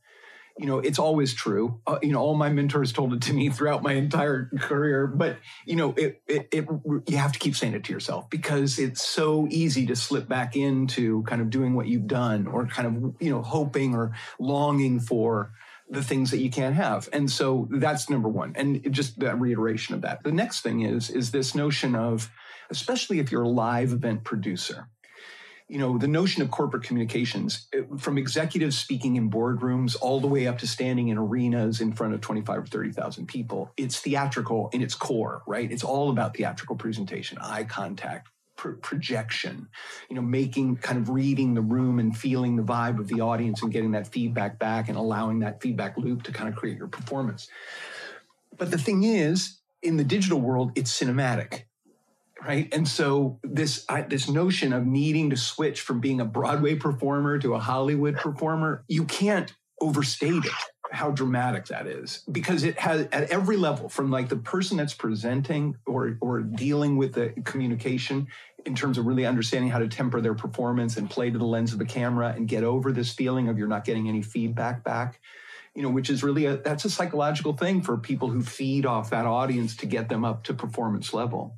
you 0.60 0.66
know 0.66 0.80
it's 0.80 1.00
always 1.00 1.34
true. 1.34 1.80
Uh, 1.88 2.00
you 2.01 2.12
know 2.12 2.20
all 2.20 2.36
my 2.36 2.50
mentors 2.50 2.92
told 2.92 3.13
it 3.13 3.22
to 3.22 3.34
me 3.34 3.50
throughout 3.50 3.82
my 3.82 3.94
entire 3.94 4.51
career 4.60 5.08
but 5.08 5.38
you 5.66 5.75
know 5.75 5.94
it, 5.96 6.22
it, 6.28 6.48
it, 6.51 6.68
you 7.08 7.18
have 7.18 7.32
to 7.32 7.39
keep 7.39 7.56
saying 7.56 7.74
it 7.74 7.86
to 7.86 7.94
yourself 7.94 8.30
because 8.30 8.78
it's 8.78 9.06
so 9.06 9.48
easy 9.50 9.86
to 9.86 9.96
slip 9.96 10.28
back 10.28 10.56
into 10.56 11.24
kind 11.24 11.42
of 11.42 11.50
doing 11.50 11.74
what 11.74 11.88
you've 11.88 12.08
done 12.08 12.46
or 12.46 12.68
kind 12.68 12.88
of 12.88 13.16
you 13.22 13.30
know 13.30 13.42
hoping 13.42 13.96
or 13.96 14.13
longing 14.38 15.00
for 15.00 15.54
the 15.89 16.04
things 16.04 16.30
that 16.32 16.38
you 16.38 16.51
can't 16.51 16.75
have. 16.75 17.10
And 17.12 17.32
so 17.32 17.68
that's 17.72 18.12
number 18.12 18.30
one. 18.30 18.54
And 18.56 18.94
just 18.94 19.20
that 19.22 19.39
reiteration 19.39 19.96
of 19.96 20.01
that. 20.01 20.24
The 20.24 20.32
next 20.32 20.62
thing 20.62 20.82
is 20.82 21.10
is 21.10 21.32
this 21.32 21.56
notion 21.56 21.96
of 21.96 22.30
especially 22.70 23.20
if 23.20 23.32
you're 23.32 23.44
a 23.44 23.50
live 23.50 23.94
event 23.94 24.24
producer 24.24 24.88
you 25.70 25.78
know, 25.78 26.00
the 26.00 26.08
notion 26.08 26.42
of 26.42 26.50
corporate 26.50 26.84
communications, 26.84 27.68
eh, 27.74 27.84
from 27.98 28.18
executives 28.18 28.78
speaking 28.78 29.16
in 29.16 29.30
boardrooms 29.30 29.96
all 30.02 30.20
the 30.20 30.28
way 30.28 30.48
up 30.48 30.58
to 30.58 30.68
standing 30.68 31.10
in 31.10 31.18
arenas 31.18 31.80
in 31.80 31.94
front 31.94 32.14
of 32.14 32.22
25 32.22 32.58
or 32.58 32.66
30,000 32.66 33.28
people, 33.28 33.72
it's 33.78 34.00
theatrical 34.00 34.70
in 34.74 34.82
its 34.82 34.96
core, 34.96 35.44
right? 35.46 35.72
It's 35.72 35.84
all 35.84 36.10
about 36.10 36.36
theatrical 36.36 36.76
presentation, 36.76 37.38
eye 37.40 37.66
contact, 37.66 38.30
pr- 38.56 38.72
projection, 38.72 39.68
you 40.10 40.16
know, 40.16 40.24
making 40.24 40.78
kind 40.78 40.98
of 40.98 41.10
reading 41.10 41.54
the 41.54 41.62
room 41.62 42.00
and 42.00 42.18
feeling 42.18 42.56
the 42.56 42.64
vibe 42.64 43.00
of 43.00 43.08
the 43.08 43.22
audience 43.22 43.62
and 43.62 43.72
getting 43.72 43.92
that 43.92 44.08
feedback 44.08 44.58
back 44.58 44.90
and 44.90 44.98
allowing 44.98 45.40
that 45.40 45.62
feedback 45.62 45.98
loop 45.98 46.24
to 46.24 46.32
kind 46.32 46.50
of 46.50 46.56
create 46.56 46.78
your 46.80 46.88
performance. 46.88 47.48
But 48.58 48.72
the 48.72 48.80
thing 48.80 49.04
is, 49.04 49.60
in 49.84 49.98
the 49.98 50.04
digital 50.04 50.42
world, 50.42 50.72
it's 50.76 51.00
cinematic 51.00 51.66
right? 52.46 52.74
And 52.74 52.88
so 52.88 53.39
this 53.43 53.86
I, 53.89 54.01
this 54.01 54.29
notion 54.29 54.74
of 54.74 54.86
needing 54.86 55.29
to 55.31 55.38
switch 55.38 55.81
from 55.81 56.00
being 56.00 56.22
a 56.22 56.25
broadway 56.25 56.75
performer 56.75 57.38
to 57.39 57.53
a 57.53 57.60
hollywood 57.60 58.15
performer 58.15 58.84
you 58.88 59.05
can't 59.05 59.53
overstate 59.81 60.46
it 60.46 60.51
how 60.91 61.12
dramatic 61.12 61.67
that 61.67 61.88
is. 61.88 62.24
Because 62.31 62.63
it 62.63 62.77
has 62.79 63.08
at 63.12 63.29
every 63.29 63.58
level 63.58 63.89
from 63.89 64.12
like 64.12 64.29
the 64.29 64.38
person 64.38 64.77
that's 64.77 64.93
presenting 64.93 65.75
or 65.86 66.17
or 66.22 66.41
dealing 66.41 66.98
with 66.98 67.13
the 67.13 67.29
communication 67.43 68.27
in 68.65 68.75
terms 68.75 68.98
of 68.98 69.05
really 69.05 69.25
understanding 69.25 69.69
how 69.69 69.79
to 69.79 69.88
temper 69.88 70.19
their 70.19 70.34
performance 70.34 70.98
and 70.98 71.10
play 71.10 71.29
to 71.29 71.38
the 71.38 71.46
lens 71.46 71.74
of 71.74 71.79
the 71.79 71.86
camera 71.86 72.34
and 72.36 72.48
get 72.48 72.63
over 72.63 72.91
this 72.91 73.13
feeling 73.13 73.48
of 73.48 73.58
you're 73.58 73.67
not 73.67 73.86
getting 73.86 74.10
any 74.10 74.22
feedback 74.22 74.84
back 74.84 75.22
you 75.74 75.81
know 75.81 75.89
which 75.89 76.10
is 76.10 76.24
really 76.24 76.46
a 76.46 76.58
that's 76.58 76.84
a 76.84 76.89
psychological 76.89 77.53
thing 77.53 77.81
for 77.81 77.96
people 77.96 78.27
who 78.29 78.41
feed 78.41 78.86
off 78.86 79.12
that 79.12 79.25
audience 79.25 79.77
to 79.77 79.86
get 79.86 80.10
them 80.10 80.25
up 80.25 80.43
to 80.43 80.53
performance 80.53 81.13
level 81.13 81.55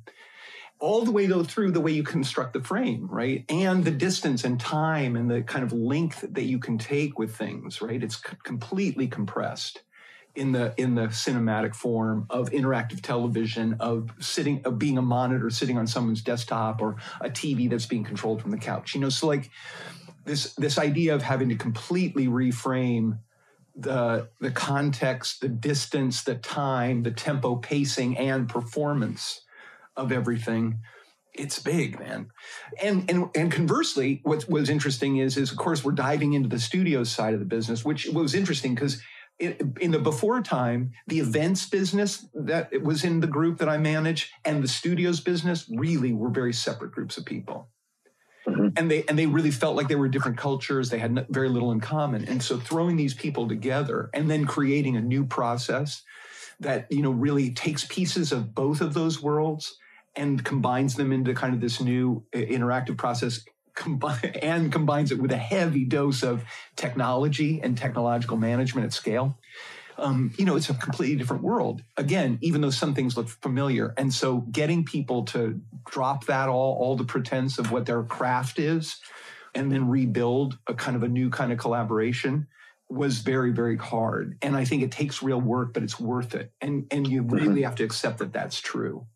all 0.82 1.04
the 1.04 1.12
way 1.12 1.26
though 1.26 1.44
through 1.44 1.70
the 1.70 1.80
way 1.80 1.92
you 1.92 2.02
construct 2.02 2.52
the 2.52 2.60
frame, 2.60 3.06
right? 3.08 3.44
And 3.48 3.84
the 3.84 3.92
distance 3.92 4.42
and 4.42 4.58
time 4.58 5.14
and 5.14 5.30
the 5.30 5.42
kind 5.42 5.64
of 5.64 5.72
length 5.72 6.24
that 6.28 6.42
you 6.42 6.58
can 6.58 6.76
take 6.76 7.20
with 7.20 7.36
things, 7.36 7.80
right? 7.80 8.02
It's 8.02 8.16
c- 8.16 8.36
completely 8.42 9.06
compressed 9.06 9.82
in 10.34 10.50
the 10.50 10.74
in 10.76 10.96
the 10.96 11.06
cinematic 11.06 11.76
form 11.76 12.26
of 12.30 12.50
interactive 12.50 13.00
television 13.00 13.76
of 13.78 14.10
sitting 14.18 14.60
of 14.64 14.76
being 14.78 14.98
a 14.98 15.02
monitor 15.02 15.50
sitting 15.50 15.78
on 15.78 15.86
someone's 15.86 16.20
desktop 16.20 16.82
or 16.82 16.96
a 17.20 17.30
TV 17.30 17.70
that's 17.70 17.86
being 17.86 18.02
controlled 18.02 18.42
from 18.42 18.50
the 18.50 18.58
couch. 18.58 18.92
You 18.94 19.02
know, 19.02 19.08
so 19.08 19.28
like 19.28 19.50
this 20.24 20.52
this 20.54 20.78
idea 20.78 21.14
of 21.14 21.22
having 21.22 21.48
to 21.50 21.54
completely 21.54 22.26
reframe 22.26 23.20
the 23.76 24.28
the 24.40 24.50
context, 24.50 25.42
the 25.42 25.48
distance, 25.48 26.24
the 26.24 26.34
time, 26.34 27.04
the 27.04 27.12
tempo, 27.12 27.54
pacing, 27.54 28.18
and 28.18 28.48
performance 28.48 29.42
of 29.96 30.12
everything. 30.12 30.80
It's 31.34 31.58
big 31.58 31.98
man. 31.98 32.28
And 32.82 33.10
and 33.10 33.30
and 33.34 33.50
conversely 33.50 34.20
what 34.24 34.48
was 34.48 34.68
interesting 34.68 35.18
is 35.18 35.36
is 35.36 35.50
of 35.50 35.58
course 35.58 35.84
we're 35.84 35.92
diving 35.92 36.34
into 36.34 36.48
the 36.48 36.58
studios 36.58 37.10
side 37.10 37.32
of 37.34 37.40
the 37.40 37.46
business 37.46 37.84
which 37.84 38.06
was 38.08 38.34
interesting 38.34 38.74
because 38.74 39.00
in 39.38 39.90
the 39.90 39.98
before 39.98 40.40
time 40.42 40.92
the 41.06 41.18
events 41.18 41.68
business 41.68 42.26
that 42.34 42.70
was 42.82 43.02
in 43.02 43.20
the 43.20 43.26
group 43.26 43.58
that 43.58 43.68
i 43.68 43.78
manage 43.78 44.30
and 44.44 44.62
the 44.62 44.68
studios 44.68 45.20
business 45.20 45.68
really 45.70 46.12
were 46.12 46.28
very 46.28 46.52
separate 46.52 46.92
groups 46.92 47.16
of 47.16 47.24
people. 47.24 47.68
Mm-hmm. 48.46 48.68
and 48.76 48.90
they 48.90 49.04
and 49.08 49.16
they 49.16 49.26
really 49.26 49.52
felt 49.52 49.76
like 49.76 49.86
they 49.86 49.94
were 49.94 50.08
different 50.08 50.36
cultures. 50.36 50.90
They 50.90 50.98
had 50.98 51.26
very 51.30 51.48
little 51.48 51.70
in 51.70 51.78
common. 51.78 52.24
And 52.24 52.42
so 52.42 52.58
throwing 52.58 52.96
these 52.96 53.14
people 53.14 53.46
together 53.46 54.10
and 54.14 54.28
then 54.28 54.46
creating 54.46 54.96
a 54.96 55.00
new 55.00 55.24
process 55.24 56.02
that 56.58 56.90
you 56.90 57.02
know 57.02 57.12
really 57.12 57.52
takes 57.52 57.84
pieces 57.84 58.32
of 58.32 58.52
both 58.52 58.80
of 58.80 58.94
those 58.94 59.22
worlds 59.22 59.78
and 60.14 60.44
combines 60.44 60.94
them 60.94 61.12
into 61.12 61.34
kind 61.34 61.54
of 61.54 61.60
this 61.60 61.80
new 61.80 62.24
uh, 62.34 62.38
interactive 62.38 62.96
process 62.96 63.40
and 64.42 64.70
combines 64.70 65.12
it 65.12 65.20
with 65.20 65.32
a 65.32 65.36
heavy 65.36 65.84
dose 65.84 66.22
of 66.22 66.44
technology 66.76 67.60
and 67.62 67.76
technological 67.76 68.36
management 68.36 68.84
at 68.84 68.92
scale. 68.92 69.38
Um, 69.98 70.32
you 70.38 70.44
know, 70.44 70.56
it's 70.56 70.70
a 70.70 70.74
completely 70.74 71.16
different 71.16 71.42
world. 71.42 71.82
Again, 71.96 72.38
even 72.40 72.60
though 72.60 72.70
some 72.70 72.94
things 72.94 73.16
look 73.16 73.28
familiar. 73.28 73.94
And 73.96 74.12
so 74.12 74.38
getting 74.50 74.84
people 74.84 75.24
to 75.26 75.60
drop 75.90 76.26
that 76.26 76.48
all, 76.48 76.76
all 76.78 76.96
the 76.96 77.04
pretense 77.04 77.58
of 77.58 77.70
what 77.70 77.86
their 77.86 78.02
craft 78.02 78.58
is, 78.58 78.98
and 79.54 79.70
then 79.70 79.88
rebuild 79.88 80.58
a 80.66 80.74
kind 80.74 80.96
of 80.96 81.02
a 81.02 81.08
new 81.08 81.28
kind 81.30 81.52
of 81.52 81.58
collaboration 81.58 82.46
was 82.88 83.18
very, 83.18 83.52
very 83.52 83.76
hard. 83.76 84.38
And 84.42 84.56
I 84.56 84.64
think 84.64 84.82
it 84.82 84.92
takes 84.92 85.22
real 85.22 85.40
work, 85.40 85.72
but 85.72 85.82
it's 85.82 85.98
worth 85.98 86.34
it. 86.34 86.52
And 86.60 86.86
and 86.90 87.06
you 87.06 87.22
really 87.22 87.46
mm-hmm. 87.46 87.64
have 87.64 87.74
to 87.76 87.84
accept 87.84 88.18
that 88.18 88.32
that's 88.32 88.60
true. 88.60 89.06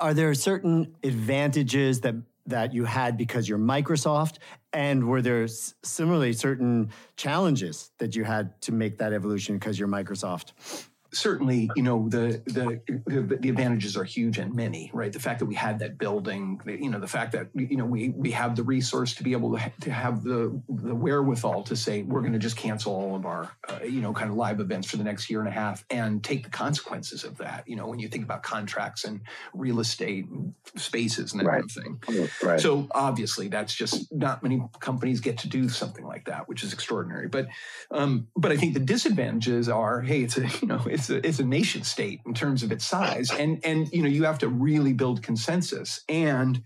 Are 0.00 0.14
there 0.14 0.34
certain 0.34 0.94
advantages 1.02 2.00
that 2.00 2.14
that 2.46 2.72
you 2.72 2.86
had 2.86 3.18
because 3.18 3.46
you're 3.46 3.58
Microsoft, 3.58 4.38
and 4.72 5.06
were 5.06 5.20
there 5.20 5.46
similarly 5.46 6.32
certain 6.32 6.90
challenges 7.16 7.90
that 7.98 8.16
you 8.16 8.24
had 8.24 8.58
to 8.62 8.72
make 8.72 8.96
that 8.98 9.12
evolution 9.12 9.56
because 9.56 9.78
you're 9.78 9.88
Microsoft? 9.88 10.52
Certainly, 11.12 11.70
you 11.74 11.82
know, 11.82 12.08
the, 12.08 12.42
the, 12.46 13.36
the 13.40 13.48
advantages 13.48 13.96
are 13.96 14.04
huge 14.04 14.38
and 14.38 14.54
many, 14.54 14.90
right? 14.92 15.12
The 15.12 15.20
fact 15.20 15.38
that 15.40 15.46
we 15.46 15.54
had 15.54 15.78
that 15.80 15.98
building, 15.98 16.60
you 16.66 16.90
know, 16.90 17.00
the 17.00 17.06
fact 17.06 17.32
that 17.32 17.48
you 17.54 17.76
know 17.76 17.84
we 17.84 18.10
we 18.10 18.30
have 18.32 18.56
the 18.56 18.62
resource 18.62 19.14
to 19.14 19.22
be 19.22 19.32
able 19.32 19.56
to 19.56 19.72
to 19.80 19.90
have 19.90 20.22
the 20.22 20.60
the 20.68 20.94
wherewithal 20.94 21.62
to 21.64 21.76
say 21.76 22.02
we're 22.02 22.20
going 22.20 22.32
to 22.32 22.38
just 22.38 22.56
cancel 22.56 22.94
all 22.94 23.16
of 23.16 23.26
our 23.26 23.50
uh, 23.68 23.82
you 23.84 24.00
know 24.00 24.12
kind 24.12 24.30
of 24.30 24.36
live 24.36 24.60
events 24.60 24.90
for 24.90 24.96
the 24.96 25.04
next 25.04 25.30
year 25.30 25.40
and 25.40 25.48
a 25.48 25.52
half 25.52 25.84
and 25.90 26.22
take 26.22 26.44
the 26.44 26.50
consequences 26.50 27.24
of 27.24 27.38
that. 27.38 27.64
You 27.66 27.76
know, 27.76 27.86
when 27.86 27.98
you 27.98 28.08
think 28.08 28.24
about 28.24 28.42
contracts 28.42 29.04
and 29.04 29.20
real 29.54 29.80
estate 29.80 30.26
and 30.26 30.54
spaces 30.76 31.32
and 31.32 31.40
that 31.40 31.46
right. 31.46 31.64
kind 31.68 31.98
of 31.98 32.08
thing. 32.10 32.30
Right. 32.42 32.60
So 32.60 32.88
obviously, 32.90 33.48
that's 33.48 33.74
just 33.74 34.12
not 34.12 34.42
many 34.42 34.62
companies 34.80 35.20
get 35.20 35.38
to 35.38 35.48
do 35.48 35.68
something 35.68 36.04
like 36.04 36.26
that, 36.26 36.48
which 36.48 36.62
is 36.62 36.72
extraordinary. 36.72 37.28
But 37.28 37.48
um, 37.90 38.28
but 38.36 38.52
I 38.52 38.56
think 38.56 38.74
the 38.74 38.80
disadvantages 38.80 39.68
are, 39.68 40.00
hey, 40.00 40.22
it's 40.22 40.36
a 40.36 40.46
you 40.60 40.68
know 40.68 40.82
it's 40.86 40.97
a 41.10 41.26
it's 41.26 41.38
a 41.38 41.44
nation 41.44 41.82
state 41.84 42.20
in 42.26 42.34
terms 42.34 42.62
of 42.62 42.72
its 42.72 42.84
size, 42.84 43.30
and 43.30 43.60
and 43.64 43.92
you 43.92 44.02
know 44.02 44.08
you 44.08 44.24
have 44.24 44.38
to 44.38 44.48
really 44.48 44.92
build 44.92 45.22
consensus. 45.22 46.02
And 46.08 46.62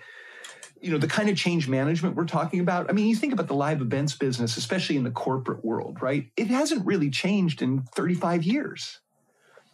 you 0.83 0.91
know 0.91 0.99
the 0.99 1.07
kind 1.07 1.29
of 1.29 1.37
change 1.37 1.69
management 1.69 2.17
we're 2.17 2.25
talking 2.25 2.61
about 2.61 2.91
i 2.91 2.93
mean 2.93 3.07
you 3.07 3.17
think 3.17 3.33
about 3.33 3.47
the 3.47 3.55
live 3.55 3.81
events 3.81 4.15
business 4.17 4.57
especially 4.57 4.97
in 4.97 5.05
the 5.05 5.11
corporate 5.11 5.65
world 5.65 6.03
right? 6.03 6.31
It 6.37 6.49
hasn't 6.49 6.85
really 6.85 7.11
changed 7.11 7.63
in 7.63 7.83
35 7.83 8.43
years. 8.43 8.99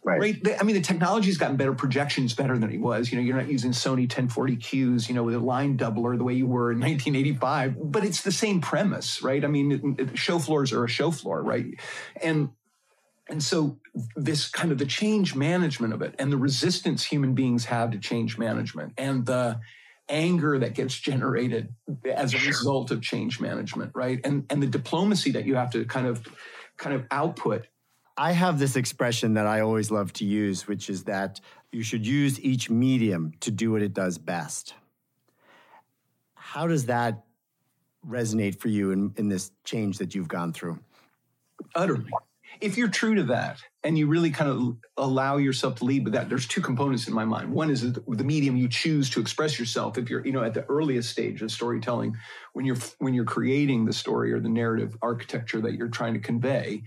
Right, 0.01 0.19
right? 0.19 0.57
i 0.59 0.63
mean 0.63 0.75
the 0.75 0.81
technology's 0.81 1.37
gotten 1.37 1.57
better. 1.57 1.73
Projections 1.73 2.33
better 2.33 2.57
than 2.57 2.71
it 2.71 2.79
was. 2.79 3.11
You 3.11 3.17
know 3.17 3.23
you're 3.23 3.35
not 3.35 3.49
using 3.49 3.71
sony 3.71 4.07
1040qs 4.07 5.09
you 5.09 5.15
know 5.15 5.23
with 5.23 5.35
a 5.35 5.39
line 5.39 5.77
doubler 5.77 6.17
the 6.17 6.23
way 6.23 6.33
you 6.33 6.47
were 6.47 6.71
in 6.71 6.79
1985 6.79 7.91
but 7.91 8.05
it's 8.05 8.21
the 8.21 8.31
same 8.31 8.61
premise 8.61 9.21
right? 9.21 9.43
I 9.43 9.47
mean 9.47 10.11
show 10.13 10.39
floors 10.39 10.71
are 10.71 10.85
a 10.85 10.87
show 10.87 11.11
floor 11.11 11.41
right? 11.41 11.65
And 12.21 12.49
and 13.29 13.43
so 13.43 13.77
this 14.15 14.49
kind 14.49 14.71
of 14.71 14.79
the 14.79 14.85
change 14.85 15.35
management 15.35 15.93
of 15.93 16.01
it 16.01 16.15
and 16.17 16.31
the 16.31 16.37
resistance 16.37 17.03
human 17.03 17.35
beings 17.35 17.65
have 17.65 17.91
to 17.91 17.99
change 17.99 18.37
management 18.37 18.93
and 18.97 19.25
the 19.25 19.59
anger 20.09 20.57
that 20.57 20.73
gets 20.73 20.97
generated 20.97 21.71
as 22.11 22.33
a 22.33 22.37
result 22.39 22.89
of 22.89 23.01
change 23.01 23.39
management 23.39 23.91
right? 23.93 24.19
And 24.23 24.45
and 24.49 24.61
the 24.61 24.67
diplomacy 24.67 25.31
that 25.31 25.45
you 25.45 25.55
have 25.55 25.69
to 25.71 25.85
kind 25.85 26.07
of 26.07 26.25
kind 26.77 26.95
of 26.95 27.05
output. 27.11 27.67
I 28.17 28.31
have 28.33 28.59
this 28.59 28.75
expression 28.75 29.35
that 29.35 29.45
i 29.45 29.61
always 29.61 29.91
love 29.91 30.11
to 30.13 30.25
use 30.25 30.67
which 30.67 30.89
is 30.89 31.05
that 31.05 31.39
you 31.71 31.83
should 31.83 32.05
use 32.05 32.39
each 32.41 32.69
medium 32.69 33.33
to 33.41 33.51
do 33.51 33.71
what 33.71 33.83
it 33.83 33.93
does 33.93 34.17
best. 34.17 34.73
How 36.33 36.65
does 36.65 36.87
that 36.87 37.25
resonate 38.07 38.59
for 38.59 38.69
you 38.69 38.91
in, 38.91 39.13
in 39.17 39.29
this 39.29 39.51
change 39.65 39.99
that 39.99 40.15
you've 40.15 40.27
gone 40.27 40.51
through? 40.51 40.79
Utterly 41.75 42.09
if 42.61 42.77
you're 42.77 42.89
true 42.89 43.15
to 43.15 43.23
that 43.23 43.61
and 43.83 43.97
you 43.97 44.07
really 44.07 44.29
kind 44.29 44.49
of 44.49 44.77
allow 44.97 45.37
yourself 45.37 45.75
to 45.75 45.85
lead 45.85 46.03
with 46.03 46.13
that 46.13 46.29
there's 46.29 46.47
two 46.47 46.61
components 46.61 47.07
in 47.07 47.13
my 47.13 47.25
mind. 47.25 47.51
One 47.51 47.69
is 47.69 47.93
the 47.93 48.23
medium 48.23 48.57
you 48.57 48.67
choose 48.67 49.09
to 49.11 49.21
express 49.21 49.57
yourself 49.57 49.97
if 49.97 50.09
you're 50.09 50.25
you 50.25 50.31
know 50.31 50.43
at 50.43 50.53
the 50.53 50.65
earliest 50.65 51.09
stage 51.09 51.41
of 51.41 51.51
storytelling 51.51 52.17
when 52.53 52.65
you're 52.65 52.77
when 52.99 53.13
you're 53.13 53.25
creating 53.25 53.85
the 53.85 53.93
story 53.93 54.31
or 54.33 54.39
the 54.39 54.49
narrative 54.49 54.97
architecture 55.01 55.61
that 55.61 55.73
you're 55.73 55.87
trying 55.87 56.13
to 56.13 56.19
convey 56.19 56.83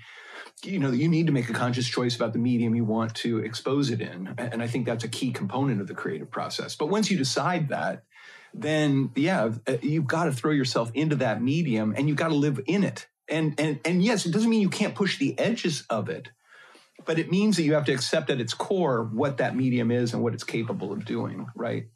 you 0.65 0.79
know 0.79 0.91
you 0.91 1.09
need 1.09 1.27
to 1.27 1.33
make 1.33 1.49
a 1.49 1.53
conscious 1.53 1.89
choice 1.89 2.15
about 2.15 2.33
the 2.33 2.39
medium 2.39 2.75
you 2.75 2.85
want 2.85 3.15
to 3.15 3.39
expose 3.39 3.91
it 3.91 4.01
in 4.01 4.35
and 4.39 4.63
i 4.63 4.67
think 4.67 4.87
that's 4.87 5.05
a 5.05 5.09
key 5.09 5.33
component 5.33 5.81
of 5.81 5.87
the 5.87 5.95
creative 5.95 6.31
process. 6.31 6.77
But 6.77 6.87
once 6.87 7.11
you 7.11 7.17
decide 7.17 7.69
that 7.69 8.05
then 8.55 9.11
yeah 9.15 9.51
uh, 9.67 9.77
you've 9.81 10.07
got 10.07 10.25
to 10.25 10.33
throw 10.33 10.53
yourself 10.53 10.91
into 10.95 11.17
that 11.17 11.41
medium 11.41 11.95
and 11.97 12.09
you've 12.09 12.19
got 12.19 12.29
to 12.29 12.35
live 12.35 12.61
in 12.67 12.85
it 12.85 13.07
and 13.33 13.59
and 13.59 13.81
and 13.85 14.05
yes, 14.05 14.27
it 14.27 14.33
doesn't 14.33 14.51
mean 14.51 14.61
you 14.61 14.69
can't 14.69 14.95
push 14.95 15.19
the 15.19 15.37
edges 15.39 15.85
of 15.91 16.09
it, 16.09 16.29
but 17.05 17.19
it 17.19 17.31
means 17.31 17.57
that 17.57 17.65
you 17.65 17.75
have 17.75 17.87
to 17.87 17.93
accept 17.93 18.31
at 18.31 18.41
its 18.41 18.55
core 18.55 19.05
what 19.05 19.39
that 19.39 19.57
medium 19.57 19.91
is 19.91 20.13
and 20.13 20.23
what 20.23 20.35
it's 20.35 20.45
capable 20.45 20.93
of 20.93 21.05
doing, 21.05 21.47
right? 21.57 21.87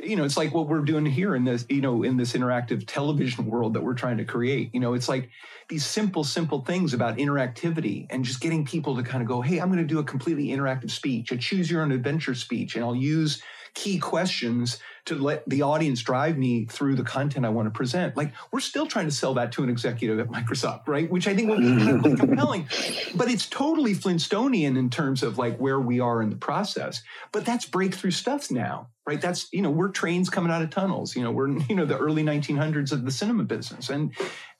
You 0.00 0.16
know, 0.16 0.24
it's 0.24 0.36
like 0.36 0.52
what 0.52 0.68
we're 0.68 0.80
doing 0.80 1.06
here 1.06 1.34
in 1.34 1.44
this, 1.44 1.64
you 1.70 1.80
know, 1.80 2.02
in 2.02 2.16
this 2.16 2.32
interactive 2.32 2.84
television 2.86 3.46
world 3.46 3.74
that 3.74 3.82
we're 3.82 3.94
trying 3.94 4.18
to 4.18 4.24
create. 4.24 4.74
You 4.74 4.80
know, 4.80 4.94
it's 4.94 5.08
like 5.08 5.30
these 5.68 5.86
simple, 5.86 6.22
simple 6.22 6.62
things 6.62 6.92
about 6.92 7.16
interactivity 7.16 8.06
and 8.10 8.24
just 8.24 8.40
getting 8.40 8.66
people 8.66 8.96
to 8.96 9.02
kind 9.02 9.22
of 9.22 9.28
go, 9.28 9.40
hey, 9.40 9.58
I'm 9.58 9.68
going 9.68 9.78
to 9.78 9.86
do 9.86 9.98
a 9.98 10.04
completely 10.04 10.48
interactive 10.48 10.90
speech, 10.90 11.32
a 11.32 11.36
choose 11.38 11.70
your 11.70 11.82
own 11.82 11.92
adventure 11.92 12.34
speech, 12.34 12.74
and 12.74 12.84
I'll 12.84 12.96
use 12.96 13.42
key 13.76 13.98
questions 13.98 14.78
to 15.04 15.14
let 15.14 15.46
the 15.48 15.60
audience 15.60 16.02
drive 16.02 16.36
me 16.36 16.64
through 16.64 16.96
the 16.96 17.02
content 17.04 17.44
I 17.44 17.50
want 17.50 17.66
to 17.66 17.70
present. 17.70 18.16
Like 18.16 18.32
we're 18.50 18.60
still 18.60 18.86
trying 18.86 19.04
to 19.04 19.12
sell 19.12 19.34
that 19.34 19.52
to 19.52 19.62
an 19.62 19.68
executive 19.68 20.18
at 20.18 20.28
Microsoft, 20.28 20.88
right? 20.88 21.08
Which 21.08 21.28
I 21.28 21.36
think 21.36 21.50
will 21.50 21.58
be 21.58 22.16
compelling, 22.16 22.66
but 23.14 23.30
it's 23.30 23.46
totally 23.46 23.94
Flintstonian 23.94 24.78
in 24.78 24.88
terms 24.88 25.22
of 25.22 25.36
like 25.36 25.58
where 25.58 25.78
we 25.78 26.00
are 26.00 26.22
in 26.22 26.30
the 26.30 26.36
process. 26.36 27.02
But 27.32 27.44
that's 27.44 27.66
breakthrough 27.66 28.12
stuff 28.12 28.50
now, 28.50 28.88
right? 29.06 29.20
That's 29.20 29.52
you 29.52 29.60
know 29.60 29.70
we're 29.70 29.90
trains 29.90 30.30
coming 30.30 30.50
out 30.50 30.62
of 30.62 30.70
tunnels. 30.70 31.14
You 31.14 31.22
know 31.22 31.30
we're 31.30 31.58
you 31.68 31.76
know 31.76 31.84
the 31.84 31.98
early 31.98 32.24
1900s 32.24 32.92
of 32.92 33.04
the 33.04 33.10
cinema 33.10 33.44
business, 33.44 33.90
and 33.90 34.10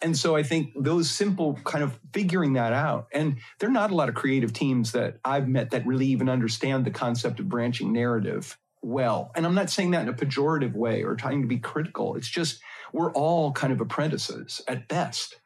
and 0.02 0.16
so 0.16 0.36
I 0.36 0.42
think 0.42 0.74
those 0.78 1.10
simple 1.10 1.58
kind 1.64 1.82
of 1.82 1.98
figuring 2.12 2.52
that 2.52 2.74
out, 2.74 3.06
and 3.12 3.38
there 3.60 3.70
are 3.70 3.72
not 3.72 3.90
a 3.90 3.94
lot 3.94 4.10
of 4.10 4.14
creative 4.14 4.52
teams 4.52 4.92
that 4.92 5.16
I've 5.24 5.48
met 5.48 5.70
that 5.70 5.86
really 5.86 6.06
even 6.06 6.28
understand 6.28 6.84
the 6.84 6.90
concept 6.90 7.40
of 7.40 7.48
branching 7.48 7.94
narrative 7.94 8.58
well. 8.86 9.32
And 9.34 9.44
I'm 9.44 9.54
not 9.54 9.68
saying 9.68 9.90
that 9.90 10.02
in 10.02 10.08
a 10.08 10.12
pejorative 10.12 10.74
way 10.74 11.02
or 11.02 11.16
trying 11.16 11.42
to 11.42 11.48
be 11.48 11.58
critical. 11.58 12.14
It's 12.14 12.28
just 12.28 12.60
we're 12.92 13.12
all 13.12 13.52
kind 13.52 13.72
of 13.72 13.80
apprentices 13.80 14.62
at 14.68 14.86
best. 14.88 15.36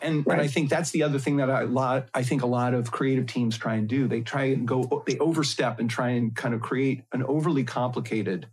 And, 0.00 0.26
right. 0.26 0.34
and 0.34 0.42
I 0.42 0.46
think 0.46 0.70
that's 0.70 0.90
the 0.90 1.02
other 1.02 1.18
thing 1.18 1.38
that 1.38 1.50
I 1.50 1.62
lot 1.62 2.08
I 2.14 2.22
think 2.22 2.42
a 2.42 2.46
lot 2.46 2.74
of 2.74 2.92
creative 2.92 3.26
teams 3.26 3.56
try 3.56 3.74
and 3.74 3.88
do. 3.88 4.06
They 4.06 4.20
try 4.20 4.44
and 4.44 4.68
go 4.68 5.02
they 5.06 5.18
overstep 5.18 5.80
and 5.80 5.90
try 5.90 6.10
and 6.10 6.34
kind 6.36 6.54
of 6.54 6.60
create 6.60 7.04
an 7.12 7.22
overly 7.24 7.64
complicated 7.64 8.46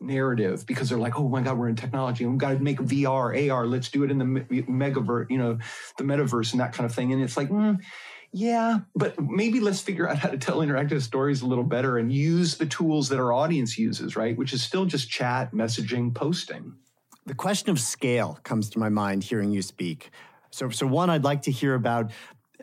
narrative 0.00 0.66
because 0.66 0.88
they're 0.88 0.98
like, 0.98 1.18
oh 1.18 1.28
my 1.28 1.42
God, 1.42 1.58
we're 1.58 1.68
in 1.68 1.76
technology 1.76 2.24
and 2.24 2.34
we've 2.34 2.40
got 2.40 2.52
to 2.52 2.58
make 2.58 2.78
VR, 2.78 3.50
AR, 3.50 3.66
let's 3.66 3.90
do 3.90 4.04
it 4.04 4.10
in 4.10 4.18
the 4.18 4.24
megaverse, 4.24 5.30
you 5.30 5.38
know, 5.38 5.58
the 5.98 6.04
metaverse 6.04 6.52
and 6.52 6.60
that 6.60 6.72
kind 6.72 6.88
of 6.88 6.94
thing. 6.94 7.12
And 7.12 7.22
it's 7.22 7.36
like, 7.36 7.48
mm, 7.48 7.78
yeah, 8.32 8.80
but 8.94 9.20
maybe 9.20 9.58
let's 9.58 9.80
figure 9.80 10.08
out 10.08 10.18
how 10.18 10.28
to 10.28 10.38
tell 10.38 10.58
interactive 10.58 11.02
stories 11.02 11.42
a 11.42 11.46
little 11.46 11.64
better 11.64 11.98
and 11.98 12.12
use 12.12 12.56
the 12.56 12.66
tools 12.66 13.08
that 13.08 13.18
our 13.18 13.32
audience 13.32 13.76
uses, 13.76 14.14
right? 14.14 14.36
Which 14.36 14.52
is 14.52 14.62
still 14.62 14.84
just 14.84 15.10
chat, 15.10 15.52
messaging, 15.52 16.14
posting. 16.14 16.74
The 17.26 17.34
question 17.34 17.70
of 17.70 17.80
scale 17.80 18.38
comes 18.44 18.70
to 18.70 18.78
my 18.78 18.88
mind 18.88 19.24
hearing 19.24 19.50
you 19.50 19.62
speak. 19.62 20.10
So, 20.50 20.70
so 20.70 20.86
one, 20.86 21.10
I'd 21.10 21.24
like 21.24 21.42
to 21.42 21.50
hear 21.50 21.74
about 21.74 22.12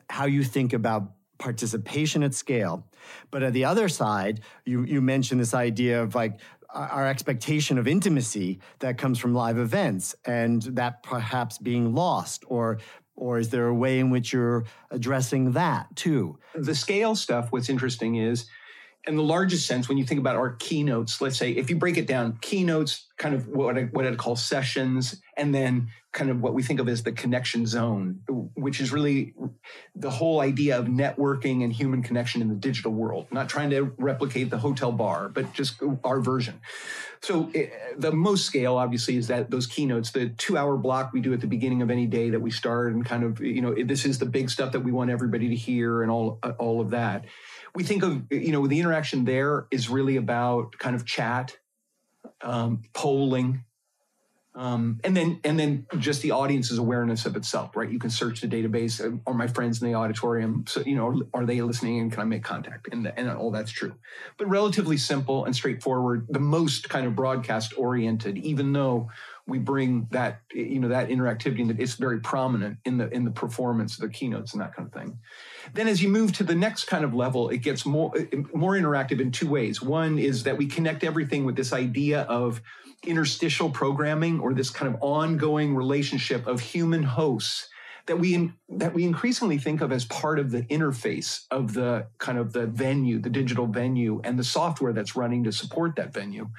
how 0.10 0.26
you 0.26 0.44
think 0.44 0.74
about 0.74 1.12
participation 1.38 2.24
at 2.24 2.34
scale. 2.34 2.88
But 3.30 3.44
at 3.44 3.54
the 3.54 3.66
other 3.66 3.90
side, 3.90 4.42
you, 4.66 4.84
you 4.84 5.02
mentioned 5.02 5.40
this 5.40 5.54
idea 5.54 6.02
of 6.02 6.16
like 6.16 6.40
our 6.74 7.08
expectation 7.08 7.78
of 7.78 7.88
intimacy 7.88 8.60
that 8.80 8.98
comes 8.98 9.20
from 9.20 9.34
live 9.34 9.58
events 9.58 10.16
and 10.26 10.62
that 10.64 11.04
perhaps 11.04 11.58
being 11.58 11.94
lost 11.94 12.44
or 12.48 12.80
or 13.18 13.40
is 13.40 13.50
there 13.50 13.68
a 13.68 13.74
way 13.74 14.00
in 14.00 14.10
which 14.10 14.32
you're 14.32 14.64
addressing 14.92 15.52
that 15.54 15.94
too? 15.96 16.38
The 16.56 16.76
scale 16.76 17.16
stuff, 17.16 17.52
what's 17.52 17.68
interesting 17.68 18.16
is, 18.16 18.46
in 19.06 19.16
the 19.16 19.24
largest 19.24 19.66
sense, 19.66 19.88
when 19.88 19.98
you 19.98 20.04
think 20.04 20.20
about 20.20 20.36
our 20.36 20.54
keynotes, 20.56 21.22
let's 21.22 21.38
say 21.38 21.52
if 21.52 21.70
you 21.70 21.78
break 21.78 21.98
it 21.98 22.08
down, 22.08 22.38
keynotes, 22.42 23.08
kind 23.18 23.34
of 23.34 23.48
what 23.48 23.78
I, 23.78 23.84
what 23.84 24.06
I'd 24.06 24.18
call 24.18 24.36
sessions, 24.36 25.22
and 25.38 25.56
then 25.56 25.90
kind 26.12 26.30
of 26.30 26.42
what 26.42 26.54
we 26.54 26.62
think 26.62 26.80
of 26.80 26.90
as 26.90 27.04
the 27.04 27.14
connection 27.14 27.66
zone, 27.66 28.20
which 28.56 28.82
is 28.82 28.92
really 28.92 29.34
the 29.96 30.10
whole 30.10 30.42
idea 30.42 30.78
of 30.78 30.88
networking 30.88 31.64
and 31.64 31.72
human 31.72 32.04
connection 32.04 32.42
in 32.42 32.50
the 32.50 32.56
digital 32.56 32.92
world. 32.92 33.28
Not 33.32 33.48
trying 33.48 33.70
to 33.70 33.94
replicate 33.98 34.50
the 34.50 34.58
hotel 34.58 34.92
bar, 34.92 35.30
but 35.30 35.54
just 35.54 35.82
our 36.04 36.20
version. 36.20 36.60
So 37.22 37.50
it, 37.54 37.72
eh, 37.74 37.94
the 37.98 38.12
most 38.12 38.46
scale, 38.46 38.78
obviously, 38.78 39.18
is 39.18 39.28
that 39.28 39.50
those 39.50 39.68
keynotes, 39.68 40.12
the 40.12 40.30
two-hour 40.30 40.78
block 40.78 41.14
we 41.14 41.22
do 41.22 41.34
at 41.34 41.42
the 41.42 41.48
beginning 41.48 41.82
of 41.82 41.90
any 41.90 42.06
day 42.06 42.30
that 42.30 42.40
we 42.40 42.52
start, 42.52 42.94
and 42.94 43.06
kind 43.06 43.24
of 43.24 43.40
you 43.42 43.62
know 43.62 43.74
this 43.74 44.06
is 44.06 44.20
the 44.20 44.26
big 44.26 44.50
stuff 44.50 44.72
that 44.72 44.82
we 44.82 44.92
want 44.92 45.10
everybody 45.10 45.50
to 45.50 45.56
hear, 45.56 46.02
and 46.02 46.12
all 46.12 46.40
uh, 46.44 46.54
all 46.58 46.82
of 46.82 46.92
that. 46.92 47.26
We 47.76 47.84
think 47.84 48.04
of 48.04 48.32
you 48.32 48.52
know 48.52 48.68
the 48.68 48.80
interaction 48.80 49.26
there 49.26 49.68
is 49.72 49.90
really 49.90 50.18
about 50.18 50.78
kind 50.78 50.96
of 50.96 51.06
chat, 51.06 51.58
um, 52.42 52.82
polling, 52.94 53.64
um, 54.58 55.00
and 55.04 55.16
then 55.16 55.40
and 55.44 55.60
then 55.60 55.86
just 56.00 56.24
the 56.24 56.32
audience's 56.32 56.80
awareness 56.80 57.28
of 57.28 57.36
itself, 57.36 57.76
right? 57.76 57.90
You 57.90 58.00
can 58.00 58.10
search 58.10 58.42
the 58.42 58.48
database. 58.48 59.00
Uh, 59.00 59.18
are 59.28 59.34
my 59.36 59.46
friends 59.46 59.80
in 59.80 59.88
the 59.88 59.94
auditorium? 59.94 60.66
So 60.68 60.82
you 60.82 60.96
know, 60.96 61.22
are 61.32 61.46
they 61.46 61.62
listening? 61.62 62.00
And 62.00 62.12
can 62.12 62.22
I 62.22 62.24
make 62.24 62.44
contact? 62.44 62.90
And 62.92 63.06
and 63.16 63.30
all 63.30 63.52
that's 63.52 63.72
true, 63.72 63.94
but 64.38 64.50
relatively 64.50 64.98
simple 64.98 65.46
and 65.46 65.56
straightforward. 65.56 66.26
The 66.30 66.40
most 66.40 66.90
kind 66.90 67.06
of 67.06 67.16
broadcast 67.16 67.76
oriented, 67.78 68.40
even 68.40 68.74
though 68.74 69.12
we 69.46 69.60
bring 69.60 70.08
that 70.12 70.42
you 70.52 70.80
know 70.80 70.90
that 70.90 71.10
interactivity 71.10 71.66
that 71.68 71.80
it's 71.80 71.94
very 71.94 72.20
prominent 72.20 72.80
in 72.84 72.98
the 72.98 73.10
in 73.14 73.26
the 73.26 73.32
performance 73.32 73.96
of 73.96 74.02
the 74.02 74.10
keynotes 74.10 74.54
and 74.54 74.62
that 74.62 74.76
kind 74.76 74.88
of 74.88 74.94
thing 74.94 75.18
then 75.74 75.88
as 75.88 76.04
you 76.04 76.10
move 76.10 76.34
to 76.34 76.44
the 76.44 76.54
next 76.54 76.84
kind 76.84 77.06
of 77.06 77.14
level 77.14 77.48
it 77.48 77.60
gets 77.60 77.86
more 77.86 78.12
more 78.54 78.74
interactive 78.74 79.22
in 79.22 79.32
two 79.32 79.48
ways 79.48 79.82
one 79.82 80.20
is 80.20 80.44
that 80.44 80.58
we 80.58 80.68
connect 80.68 81.04
everything 81.04 81.46
with 81.46 81.56
this 81.56 81.72
idea 81.72 82.24
of 82.24 82.62
interstitial 83.06 83.70
programming 83.70 84.40
or 84.40 84.54
this 84.54 84.70
kind 84.70 84.94
of 84.94 85.02
ongoing 85.02 85.76
relationship 85.76 86.48
of 86.48 86.60
human 86.60 87.04
hosts 87.04 87.70
that 88.08 88.18
we 88.18 88.52
that 88.70 88.94
we 88.94 89.04
increasingly 89.04 89.58
think 89.58 89.82
of 89.82 89.92
as 89.92 90.06
part 90.06 90.40
of 90.40 90.52
the 90.52 90.64
interface 90.64 91.46
of 91.52 91.74
the 91.74 92.08
kind 92.18 92.38
of 92.38 92.54
the 92.54 92.66
venue, 92.66 93.20
the 93.20 93.30
digital 93.30 93.68
venue, 93.68 94.20
and 94.24 94.40
the 94.40 94.44
software 94.44 94.94
that's 94.94 95.16
running 95.16 95.44
to 95.44 95.52
support 95.52 95.96
that 95.98 96.14
venue. 96.14 96.50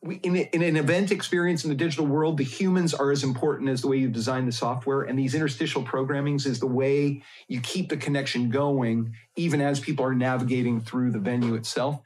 We, 0.00 0.16
in, 0.16 0.36
in, 0.36 0.62
an 0.62 0.76
event 0.76 1.10
experience 1.10 1.64
in 1.64 1.70
the 1.70 1.76
digital 1.76 2.06
world, 2.06 2.38
the 2.38 2.44
humans 2.44 2.94
are 2.94 3.10
as 3.10 3.24
important 3.24 3.68
as 3.68 3.82
the 3.82 3.88
way 3.88 3.96
you 3.96 4.08
design 4.08 4.46
the 4.46 4.52
software. 4.52 5.02
And 5.02 5.18
these 5.18 5.34
interstitial 5.34 5.82
programmings 5.82 6.46
is 6.46 6.60
the 6.60 6.68
way 6.68 7.24
you 7.48 7.60
keep 7.60 7.88
the 7.88 7.96
connection 7.96 8.48
going, 8.48 9.16
even 9.34 9.60
as 9.60 9.80
people 9.80 10.04
are 10.04 10.14
navigating 10.14 10.80
through 10.80 11.10
the 11.10 11.18
venue 11.18 11.54
itself. 11.54 12.00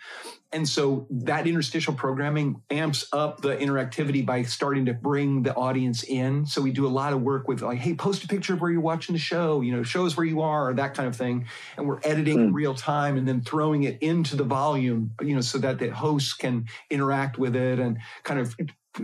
And 0.53 0.69
so 0.69 1.07
that 1.11 1.47
interstitial 1.47 1.95
programming 1.95 2.61
amps 2.71 3.07
up 3.13 3.41
the 3.41 3.57
interactivity 3.57 4.25
by 4.25 4.43
starting 4.43 4.85
to 4.87 4.93
bring 4.93 5.43
the 5.43 5.55
audience 5.55 6.03
in. 6.03 6.45
So 6.45 6.61
we 6.61 6.73
do 6.73 6.87
a 6.87 6.89
lot 6.89 7.15
of 7.15 7.23
work 7.23 7.49
with 7.49 7.63
like, 7.63 7.79
hey, 7.79 7.95
post 7.95 8.25
a 8.25 8.29
picture 8.29 8.53
of 8.53 8.61
where 8.61 8.71
you're 8.71 8.81
watching 8.81 9.15
the 9.15 9.19
show, 9.19 9.63
you 9.63 9.75
know, 9.75 9.83
show 9.83 10.05
us 10.05 10.17
where 10.17 10.27
you 10.27 10.43
are, 10.43 10.69
or 10.69 10.75
that 10.75 10.95
kind 10.95 11.09
of 11.09 11.17
thing. 11.17 11.47
And 11.77 11.89
we're 11.89 12.01
editing 12.05 12.39
mm. 12.39 12.45
in 12.45 12.53
real 12.53 12.75
time 12.75 13.17
and 13.17 13.27
then 13.27 13.41
throwing 13.41 13.85
it 13.85 14.03
into 14.03 14.37
the 14.37 14.45
volume, 14.45 15.13
you 15.23 15.35
know, 15.35 15.41
so 15.41 15.59
that 15.59 15.79
the 15.79 15.89
hosts 15.89 16.35
can 16.35 16.67
interact 16.91 17.39
with 17.39 17.57
it 17.57 17.79
and 17.79 17.99
kind 18.23 18.39
of 18.39 18.55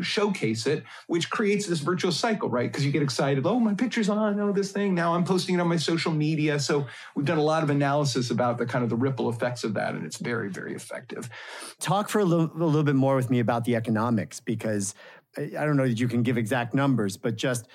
showcase 0.00 0.66
it, 0.66 0.84
which 1.06 1.30
creates 1.30 1.66
this 1.66 1.80
virtual 1.80 2.12
cycle, 2.12 2.48
right? 2.48 2.70
Because 2.70 2.84
you 2.84 2.92
get 2.92 3.02
excited, 3.02 3.46
oh, 3.46 3.58
my 3.58 3.74
picture's 3.74 4.08
on, 4.08 4.38
oh, 4.38 4.52
this 4.52 4.72
thing. 4.72 4.94
Now 4.94 5.14
I'm 5.14 5.24
posting 5.24 5.54
it 5.54 5.60
on 5.60 5.68
my 5.68 5.76
social 5.76 6.12
media. 6.12 6.60
So 6.60 6.86
we've 7.14 7.26
done 7.26 7.38
a 7.38 7.42
lot 7.42 7.62
of 7.62 7.70
analysis 7.70 8.30
about 8.30 8.58
the 8.58 8.66
kind 8.66 8.84
of 8.84 8.90
the 8.90 8.96
ripple 8.96 9.28
effects 9.28 9.64
of 9.64 9.74
that, 9.74 9.94
and 9.94 10.04
it's 10.04 10.18
very, 10.18 10.50
very 10.50 10.74
effective. 10.74 11.28
Talk 11.80 12.08
for 12.08 12.20
a 12.20 12.24
a 12.24 12.26
little 12.26 12.82
bit 12.84 12.96
more 12.96 13.16
with 13.16 13.30
me 13.30 13.40
about 13.40 13.64
the 13.64 13.76
economics, 13.76 14.40
because 14.40 14.94
I 15.36 15.64
don't 15.64 15.76
know 15.76 15.86
that 15.86 15.98
you 15.98 16.08
can 16.08 16.22
give 16.22 16.36
exact 16.36 16.74
numbers, 16.74 17.16
but 17.16 17.36
just 17.36 17.68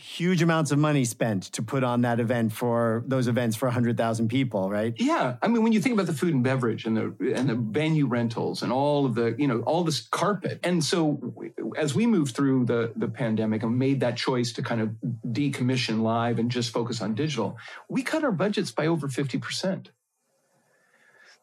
huge 0.00 0.42
amounts 0.42 0.70
of 0.72 0.78
money 0.78 1.04
spent 1.04 1.44
to 1.44 1.62
put 1.62 1.84
on 1.84 2.00
that 2.00 2.20
event 2.20 2.52
for 2.52 3.04
those 3.06 3.28
events 3.28 3.56
for 3.56 3.66
100,000 3.66 4.28
people, 4.28 4.70
right? 4.70 4.94
Yeah. 4.98 5.36
I 5.42 5.48
mean, 5.48 5.62
when 5.62 5.72
you 5.72 5.80
think 5.80 5.92
about 5.92 6.06
the 6.06 6.12
food 6.12 6.34
and 6.34 6.42
beverage 6.42 6.86
and 6.86 6.96
the 6.96 7.34
and 7.34 7.48
the 7.48 7.54
venue 7.54 8.06
rentals 8.06 8.62
and 8.62 8.72
all 8.72 9.06
of 9.06 9.14
the, 9.14 9.34
you 9.38 9.46
know, 9.46 9.60
all 9.60 9.84
this 9.84 10.00
carpet. 10.00 10.60
And 10.62 10.82
so 10.82 11.34
as 11.76 11.94
we 11.94 12.06
moved 12.06 12.34
through 12.34 12.64
the 12.64 12.92
the 12.96 13.08
pandemic 13.08 13.62
and 13.62 13.78
made 13.78 14.00
that 14.00 14.16
choice 14.16 14.52
to 14.54 14.62
kind 14.62 14.80
of 14.80 14.90
decommission 15.26 16.02
live 16.02 16.38
and 16.38 16.50
just 16.50 16.72
focus 16.72 17.00
on 17.00 17.14
digital, 17.14 17.58
we 17.88 18.02
cut 18.02 18.24
our 18.24 18.32
budgets 18.32 18.70
by 18.70 18.86
over 18.86 19.08
50%. 19.08 19.88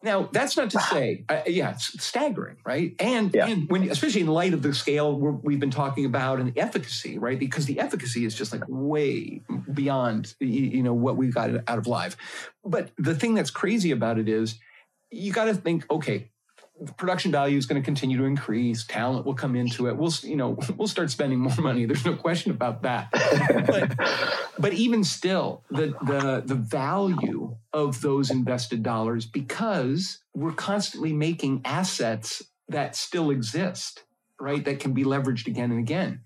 Now, 0.02 0.28
that's 0.30 0.56
not 0.56 0.70
to 0.70 0.80
say, 0.80 1.24
uh, 1.28 1.40
yeah, 1.46 1.70
it's 1.70 2.02
staggering, 2.02 2.58
right? 2.64 2.94
And 3.00 3.34
yeah. 3.34 3.46
and 3.48 3.68
when, 3.68 3.90
especially 3.90 4.20
in 4.20 4.28
light 4.28 4.54
of 4.54 4.62
the 4.62 4.72
scale 4.72 5.16
we've 5.16 5.58
been 5.58 5.72
talking 5.72 6.04
about 6.04 6.38
and 6.38 6.54
the 6.54 6.60
efficacy, 6.60 7.18
right? 7.18 7.38
Because 7.38 7.66
the 7.66 7.80
efficacy 7.80 8.24
is 8.24 8.34
just 8.34 8.52
like 8.52 8.62
way 8.68 9.42
beyond, 9.72 10.34
you 10.38 10.84
know, 10.84 10.94
what 10.94 11.16
we've 11.16 11.34
got 11.34 11.50
out 11.66 11.78
of 11.78 11.88
live. 11.88 12.16
But 12.64 12.92
the 12.96 13.14
thing 13.14 13.34
that's 13.34 13.50
crazy 13.50 13.90
about 13.90 14.18
it 14.18 14.28
is, 14.28 14.60
you 15.10 15.32
got 15.32 15.46
to 15.46 15.54
think, 15.54 15.84
okay, 15.90 16.30
production 16.96 17.32
value 17.32 17.56
is 17.56 17.66
going 17.66 17.80
to 17.80 17.84
continue 17.84 18.18
to 18.18 18.24
increase. 18.24 18.84
Talent 18.84 19.26
will 19.26 19.34
come 19.34 19.56
into 19.56 19.88
it. 19.88 19.96
We'll, 19.96 20.12
you 20.22 20.36
know, 20.36 20.58
we'll 20.76 20.88
start 20.88 21.10
spending 21.10 21.38
more 21.40 21.56
money. 21.58 21.84
There's 21.86 22.04
no 22.04 22.16
question 22.16 22.50
about 22.50 22.82
that. 22.82 23.08
but, 23.66 23.94
but 24.58 24.72
even 24.72 25.04
still, 25.04 25.64
the 25.70 25.94
the 26.02 26.42
the 26.44 26.54
value 26.54 27.56
of 27.72 28.00
those 28.00 28.30
invested 28.30 28.82
dollars, 28.82 29.26
because 29.26 30.22
we're 30.34 30.52
constantly 30.52 31.12
making 31.12 31.62
assets 31.64 32.42
that 32.68 32.96
still 32.96 33.30
exist, 33.30 34.04
right? 34.40 34.64
That 34.64 34.80
can 34.80 34.92
be 34.92 35.04
leveraged 35.04 35.46
again 35.46 35.70
and 35.70 35.80
again. 35.80 36.20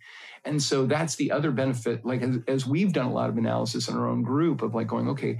And 0.45 0.61
so 0.61 0.87
that's 0.87 1.17
the 1.17 1.31
other 1.31 1.53
benefit. 1.53 2.05
Like 2.05 2.23
as, 2.23 2.39
as 2.49 2.67
we've 2.67 2.93
done 2.93 3.07
a 3.07 3.13
lot 3.13 3.31
of 3.31 3.39
analysis 3.39 3.89
in 3.89 3.97
our 3.97 4.09
own 4.09 4.23
group 4.23 4.63
of 4.63 4.75
like 4.75 4.89
going, 4.89 5.09
okay, 5.11 5.39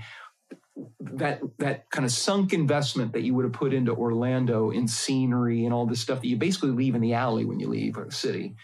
that 1.01 1.41
that 1.59 1.91
kind 1.91 2.05
of 2.05 2.13
sunk 2.13 2.53
investment 2.53 3.13
that 3.13 3.23
you 3.23 3.35
would 3.35 3.45
have 3.45 3.53
put 3.53 3.75
into 3.75 3.93
Orlando 3.93 4.71
in 4.71 4.89
scenery 4.89 5.65
and 5.65 5.75
all 5.75 5.87
this 5.87 6.01
stuff 6.01 6.21
that 6.21 6.29
you 6.29 6.37
basically 6.37 6.71
leave 6.71 6.95
in 6.95 7.01
the 7.01 7.15
alley 7.15 7.45
when 7.45 7.61
you 7.61 7.69
leave 7.69 7.97
a 7.99 8.11
city. 8.11 8.57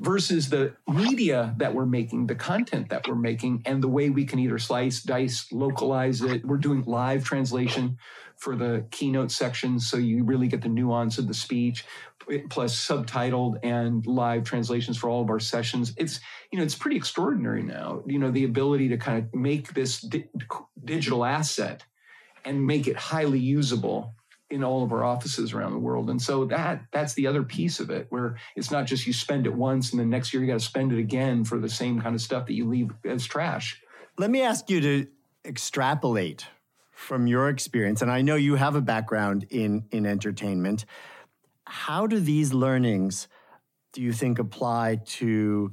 versus 0.00 0.48
the 0.48 0.74
media 0.86 1.54
that 1.58 1.74
we're 1.74 1.86
making, 1.86 2.26
the 2.26 2.34
content 2.34 2.88
that 2.90 3.06
we're 3.08 3.14
making, 3.14 3.62
and 3.66 3.82
the 3.82 3.88
way 3.88 4.10
we 4.10 4.24
can 4.24 4.38
either 4.38 4.58
slice, 4.58 5.02
dice, 5.02 5.50
localize 5.52 6.22
it. 6.22 6.44
We're 6.44 6.56
doing 6.56 6.84
live 6.84 7.24
translation 7.24 7.98
for 8.36 8.54
the 8.54 8.84
keynote 8.92 9.32
sections, 9.32 9.90
so 9.90 9.96
you 9.96 10.22
really 10.22 10.46
get 10.46 10.62
the 10.62 10.68
nuance 10.68 11.18
of 11.18 11.26
the 11.26 11.34
speech, 11.34 11.84
plus 12.50 12.74
subtitled 12.76 13.58
and 13.62 14.06
live 14.06 14.44
translations 14.44 14.96
for 14.96 15.08
all 15.08 15.22
of 15.22 15.30
our 15.30 15.40
sessions. 15.40 15.92
It's 15.96 16.20
you 16.50 16.58
know 16.58 16.64
it's 16.64 16.74
pretty 16.74 16.96
extraordinary 16.96 17.62
now. 17.62 18.02
You 18.06 18.18
know 18.18 18.30
the 18.30 18.44
ability 18.44 18.88
to 18.88 18.96
kind 18.96 19.18
of 19.18 19.34
make 19.34 19.74
this 19.74 20.00
di- 20.00 20.28
digital 20.84 21.24
asset 21.24 21.84
and 22.44 22.66
make 22.66 22.86
it 22.86 22.96
highly 22.96 23.38
usable 23.38 24.14
in 24.50 24.64
all 24.64 24.82
of 24.82 24.92
our 24.92 25.04
offices 25.04 25.52
around 25.52 25.72
the 25.72 25.78
world. 25.78 26.08
And 26.08 26.20
so 26.20 26.46
that 26.46 26.82
that's 26.90 27.14
the 27.14 27.26
other 27.26 27.42
piece 27.42 27.80
of 27.80 27.90
it 27.90 28.06
where 28.10 28.36
it's 28.56 28.70
not 28.70 28.86
just 28.86 29.06
you 29.06 29.12
spend 29.12 29.46
it 29.46 29.54
once 29.54 29.92
and 29.92 30.00
the 30.00 30.06
next 30.06 30.32
year 30.32 30.42
you 30.42 30.48
got 30.48 30.58
to 30.58 30.64
spend 30.64 30.92
it 30.92 30.98
again 30.98 31.44
for 31.44 31.58
the 31.58 31.68
same 31.68 32.00
kind 32.00 32.14
of 32.14 32.20
stuff 32.22 32.46
that 32.46 32.54
you 32.54 32.66
leave 32.66 32.90
as 33.04 33.26
trash. 33.26 33.82
Let 34.16 34.30
me 34.30 34.42
ask 34.42 34.70
you 34.70 34.80
to 34.80 35.06
extrapolate 35.44 36.46
from 36.92 37.26
your 37.26 37.48
experience 37.48 38.02
and 38.02 38.10
I 38.10 38.22
know 38.22 38.36
you 38.36 38.56
have 38.56 38.74
a 38.74 38.80
background 38.80 39.46
in 39.50 39.84
in 39.90 40.06
entertainment. 40.06 40.84
How 41.68 42.06
do 42.06 42.18
these 42.18 42.54
learnings 42.54 43.28
do 43.92 44.00
you 44.00 44.12
think 44.12 44.38
apply 44.38 45.00
to 45.04 45.72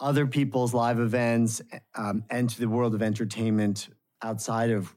other 0.00 0.26
people's 0.26 0.72
live 0.72 0.98
events 0.98 1.60
um, 1.94 2.24
and 2.30 2.48
to 2.48 2.58
the 2.58 2.68
world 2.68 2.94
of 2.94 3.02
entertainment 3.02 3.88
outside 4.22 4.70
of 4.70 4.94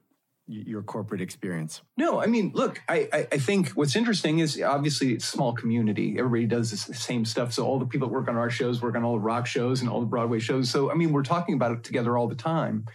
your 0.48 0.84
corporate 0.84 1.22
experience? 1.22 1.82
No, 1.98 2.22
I 2.22 2.28
mean, 2.28 2.52
look, 2.54 2.82
I, 2.88 3.10
I, 3.12 3.28
I, 3.34 3.38
think 3.38 3.70
what's 3.70 3.96
interesting 3.96 4.40
is 4.40 4.62
obviously 4.62 5.14
it's 5.14 5.26
small 5.26 5.54
community. 5.54 6.16
Everybody 6.18 6.46
does 6.46 6.72
the 6.72 6.94
same 6.94 7.26
stuff. 7.26 7.52
So 7.52 7.66
all 7.66 7.80
the 7.80 7.86
people 7.86 8.08
that 8.08 8.14
work 8.14 8.30
on 8.30 8.38
our 8.38 8.50
shows 8.50 8.82
work 8.82 8.96
on 8.96 9.04
all 9.04 9.14
the 9.14 9.20
rock 9.20 9.48
shows 9.48 9.82
and 9.82 9.90
all 9.90 10.00
the 10.00 10.06
Broadway 10.06 10.40
shows. 10.40 10.70
So 10.70 10.92
I 10.92 10.94
mean, 10.94 11.12
we're 11.12 11.24
talking 11.24 11.56
about 11.56 11.72
it 11.72 11.84
together 11.84 12.18
all 12.18 12.28
the 12.28 12.36
time, 12.36 12.86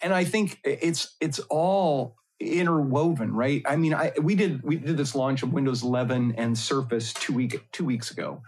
and 0.00 0.14
I 0.14 0.24
think 0.24 0.60
it's 0.64 1.16
it's 1.20 1.40
all 1.50 2.16
interwoven, 2.40 3.32
right? 3.32 3.62
I 3.66 3.76
mean, 3.76 3.94
I 3.94 4.12
we 4.20 4.34
did 4.34 4.62
we 4.62 4.76
did 4.76 4.96
this 4.96 5.14
launch 5.14 5.42
of 5.42 5.52
Windows 5.52 5.82
11 5.82 6.34
and 6.36 6.56
Surface 6.56 7.12
two 7.12 7.32
week 7.32 7.70
two 7.72 7.84
weeks 7.84 8.10
ago, 8.10 8.42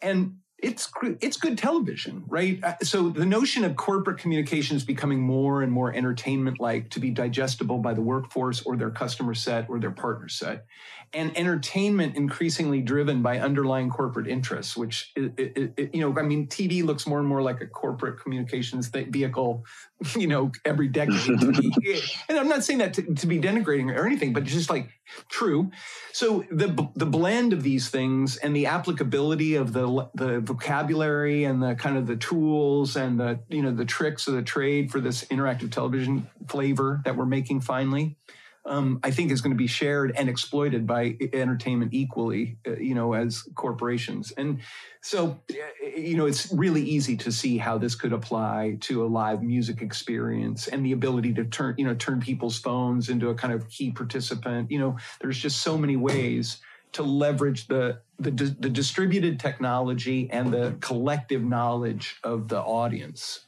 and 0.00 0.38
it's 0.62 0.88
it's 1.20 1.36
good 1.36 1.58
television, 1.58 2.22
right? 2.28 2.62
Uh, 2.62 2.74
so 2.82 3.08
the 3.08 3.26
notion 3.26 3.64
of 3.64 3.74
corporate 3.74 4.18
communications 4.18 4.84
becoming 4.84 5.20
more 5.20 5.62
and 5.62 5.72
more 5.72 5.92
entertainment 5.92 6.60
like 6.60 6.88
to 6.90 7.00
be 7.00 7.10
digestible 7.10 7.78
by 7.78 7.92
the 7.92 8.00
workforce 8.00 8.62
or 8.62 8.76
their 8.76 8.90
customer 8.90 9.34
set 9.34 9.68
or 9.68 9.80
their 9.80 9.90
partner 9.90 10.28
set, 10.28 10.66
and 11.14 11.36
entertainment 11.36 12.16
increasingly 12.16 12.80
driven 12.80 13.22
by 13.22 13.38
underlying 13.38 13.90
corporate 13.90 14.28
interests, 14.28 14.76
which 14.76 15.12
it, 15.16 15.34
it, 15.36 15.74
it, 15.76 15.94
you 15.94 16.00
know, 16.00 16.18
I 16.18 16.22
mean, 16.22 16.46
TV 16.46 16.84
looks 16.84 17.06
more 17.06 17.18
and 17.18 17.28
more 17.28 17.42
like 17.42 17.60
a 17.60 17.66
corporate 17.66 18.20
communications 18.20 18.88
vehicle, 18.88 19.64
you 20.16 20.26
know, 20.26 20.52
every 20.64 20.88
decade. 20.88 21.28
and 22.28 22.38
I'm 22.38 22.48
not 22.48 22.64
saying 22.64 22.78
that 22.78 22.94
to, 22.94 23.14
to 23.14 23.26
be 23.26 23.40
denigrating 23.40 23.94
or 23.94 24.06
anything, 24.06 24.32
but 24.32 24.44
it's 24.44 24.52
just 24.52 24.70
like 24.70 24.88
true. 25.28 25.70
So 26.12 26.44
the 26.50 26.88
the 26.94 27.06
blend 27.06 27.52
of 27.52 27.62
these 27.62 27.88
things 27.88 28.36
and 28.36 28.54
the 28.56 28.66
applicability 28.66 29.56
of 29.56 29.72
the 29.72 30.08
the 30.14 30.40
vocabulary 30.52 31.44
and 31.44 31.62
the 31.62 31.74
kind 31.74 31.96
of 31.96 32.06
the 32.06 32.16
tools 32.16 32.96
and 32.96 33.18
the 33.18 33.40
you 33.48 33.62
know 33.62 33.72
the 33.72 33.84
tricks 33.84 34.28
of 34.28 34.34
the 34.34 34.42
trade 34.42 34.90
for 34.90 35.00
this 35.00 35.24
interactive 35.24 35.70
television 35.70 36.28
flavor 36.46 37.00
that 37.04 37.16
we're 37.16 37.26
making 37.26 37.60
finally. 37.60 38.16
Um, 38.64 39.00
I 39.02 39.10
think 39.10 39.32
is 39.32 39.40
going 39.40 39.50
to 39.50 39.58
be 39.58 39.66
shared 39.66 40.12
and 40.14 40.28
exploited 40.28 40.86
by 40.86 41.16
entertainment 41.32 41.92
equally, 41.92 42.58
uh, 42.64 42.76
you 42.76 42.94
know, 42.94 43.12
as 43.12 43.42
corporations. 43.56 44.30
And 44.36 44.60
so, 45.00 45.40
uh, 45.50 45.86
you 45.96 46.16
know, 46.16 46.26
it's 46.26 46.52
really 46.52 46.84
easy 46.84 47.16
to 47.16 47.32
see 47.32 47.58
how 47.58 47.76
this 47.76 47.96
could 47.96 48.12
apply 48.12 48.76
to 48.82 49.04
a 49.04 49.08
live 49.08 49.42
music 49.42 49.82
experience 49.82 50.68
and 50.68 50.86
the 50.86 50.92
ability 50.92 51.34
to 51.34 51.44
turn, 51.44 51.74
you 51.76 51.84
know, 51.84 51.94
turn 51.94 52.20
people's 52.20 52.56
phones 52.56 53.08
into 53.08 53.30
a 53.30 53.34
kind 53.34 53.52
of 53.52 53.68
key 53.68 53.90
participant. 53.90 54.70
You 54.70 54.78
know, 54.78 54.96
there's 55.20 55.38
just 55.38 55.58
so 55.58 55.76
many 55.76 55.96
ways 55.96 56.58
to 56.92 57.02
leverage 57.02 57.66
the 57.66 57.98
the, 58.30 58.56
the 58.58 58.68
distributed 58.68 59.38
technology 59.40 60.28
and 60.30 60.52
the 60.52 60.76
collective 60.80 61.42
knowledge 61.42 62.16
of 62.24 62.48
the 62.48 62.60
audience 62.60 63.46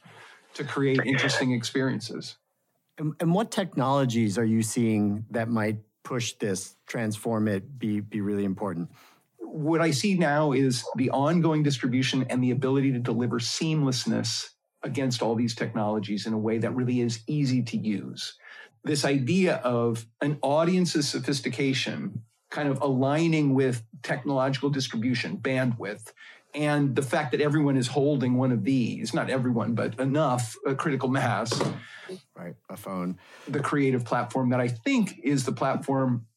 to 0.53 0.63
create 0.63 0.99
interesting 1.05 1.51
experiences. 1.51 2.35
And, 2.97 3.13
and 3.19 3.33
what 3.33 3.51
technologies 3.51 4.37
are 4.37 4.45
you 4.45 4.61
seeing 4.61 5.25
that 5.31 5.49
might 5.49 5.77
push 6.03 6.33
this, 6.33 6.75
transform 6.87 7.47
it, 7.47 7.77
be 7.77 7.99
be 7.99 8.21
really 8.21 8.45
important? 8.45 8.89
what 9.55 9.79
I 9.79 9.91
see 9.91 10.15
now 10.15 10.51
is 10.51 10.83
the 10.95 11.09
ongoing 11.11 11.63
distribution 11.63 12.25
and 12.29 12.43
the 12.43 12.51
ability 12.51 12.91
to 12.91 12.99
deliver 12.99 13.39
seamlessness 13.39 14.49
against 14.83 15.21
all 15.21 15.33
these 15.33 15.55
technologies 15.55 16.27
in 16.27 16.33
a 16.33 16.37
way 16.37 16.57
that 16.57 16.75
really 16.75 16.99
is 16.99 17.21
easy 17.25 17.63
to 17.63 17.77
use. 17.77 18.37
This 18.83 19.05
idea 19.05 19.55
of 19.57 20.05
an 20.21 20.37
audience's 20.41 21.07
sophistication 21.07 22.23
kind 22.49 22.69
of 22.69 22.81
aligning 22.81 23.53
with 23.53 23.83
technological 24.03 24.69
distribution, 24.69 25.37
bandwidth, 25.37 26.11
and 26.53 26.95
the 26.95 27.01
fact 27.01 27.31
that 27.31 27.41
everyone 27.41 27.75
is 27.75 27.87
holding 27.87 28.35
one 28.35 28.51
of 28.51 28.63
these, 28.63 29.13
not 29.13 29.29
everyone, 29.29 29.73
but 29.73 29.99
enough, 29.99 30.55
a 30.65 30.73
critical 30.73 31.09
mass. 31.09 31.61
Right, 32.35 32.55
a 32.69 32.77
phone. 32.77 33.17
The 33.47 33.59
creative 33.59 34.05
platform 34.05 34.49
that 34.51 34.61
I 34.61 34.69
think 34.69 35.19
is 35.23 35.43
the 35.43 35.51
platform 35.51 36.27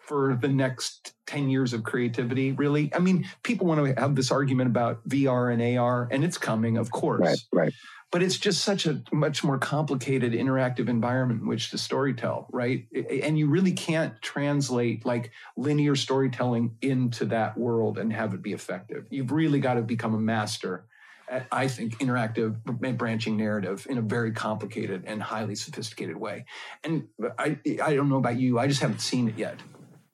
for 0.00 0.36
the 0.40 0.48
next 0.48 1.14
10 1.26 1.48
years 1.48 1.72
of 1.72 1.84
creativity, 1.84 2.52
really. 2.52 2.92
I 2.94 2.98
mean, 2.98 3.28
people 3.44 3.66
want 3.66 3.84
to 3.84 4.00
have 4.00 4.16
this 4.16 4.32
argument 4.32 4.68
about 4.68 5.06
VR 5.08 5.52
and 5.52 5.78
AR, 5.78 6.08
and 6.10 6.24
it's 6.24 6.38
coming, 6.38 6.76
of 6.76 6.90
course. 6.90 7.20
Right, 7.20 7.38
right. 7.52 7.72
But 8.12 8.22
it's 8.22 8.36
just 8.36 8.62
such 8.62 8.84
a 8.84 9.02
much 9.10 9.42
more 9.42 9.56
complicated 9.56 10.34
interactive 10.34 10.88
environment 10.90 11.40
in 11.40 11.48
which 11.48 11.70
to 11.70 11.78
storytell, 11.78 12.44
right? 12.52 12.86
And 13.22 13.38
you 13.38 13.48
really 13.48 13.72
can't 13.72 14.20
translate 14.20 15.06
like 15.06 15.32
linear 15.56 15.96
storytelling 15.96 16.76
into 16.82 17.24
that 17.26 17.56
world 17.56 17.98
and 17.98 18.12
have 18.12 18.34
it 18.34 18.42
be 18.42 18.52
effective. 18.52 19.06
You've 19.08 19.32
really 19.32 19.60
got 19.60 19.74
to 19.74 19.82
become 19.82 20.14
a 20.14 20.20
master 20.20 20.84
at, 21.26 21.46
I 21.50 21.68
think, 21.68 22.00
interactive 22.00 22.62
branching 22.98 23.38
narrative 23.38 23.86
in 23.88 23.96
a 23.96 24.02
very 24.02 24.32
complicated 24.32 25.04
and 25.06 25.22
highly 25.22 25.54
sophisticated 25.54 26.16
way. 26.16 26.44
And 26.84 27.08
I, 27.38 27.58
I 27.82 27.94
don't 27.94 28.10
know 28.10 28.18
about 28.18 28.38
you, 28.38 28.58
I 28.58 28.66
just 28.66 28.82
haven't 28.82 29.00
seen 29.00 29.28
it 29.28 29.38
yet. 29.38 29.58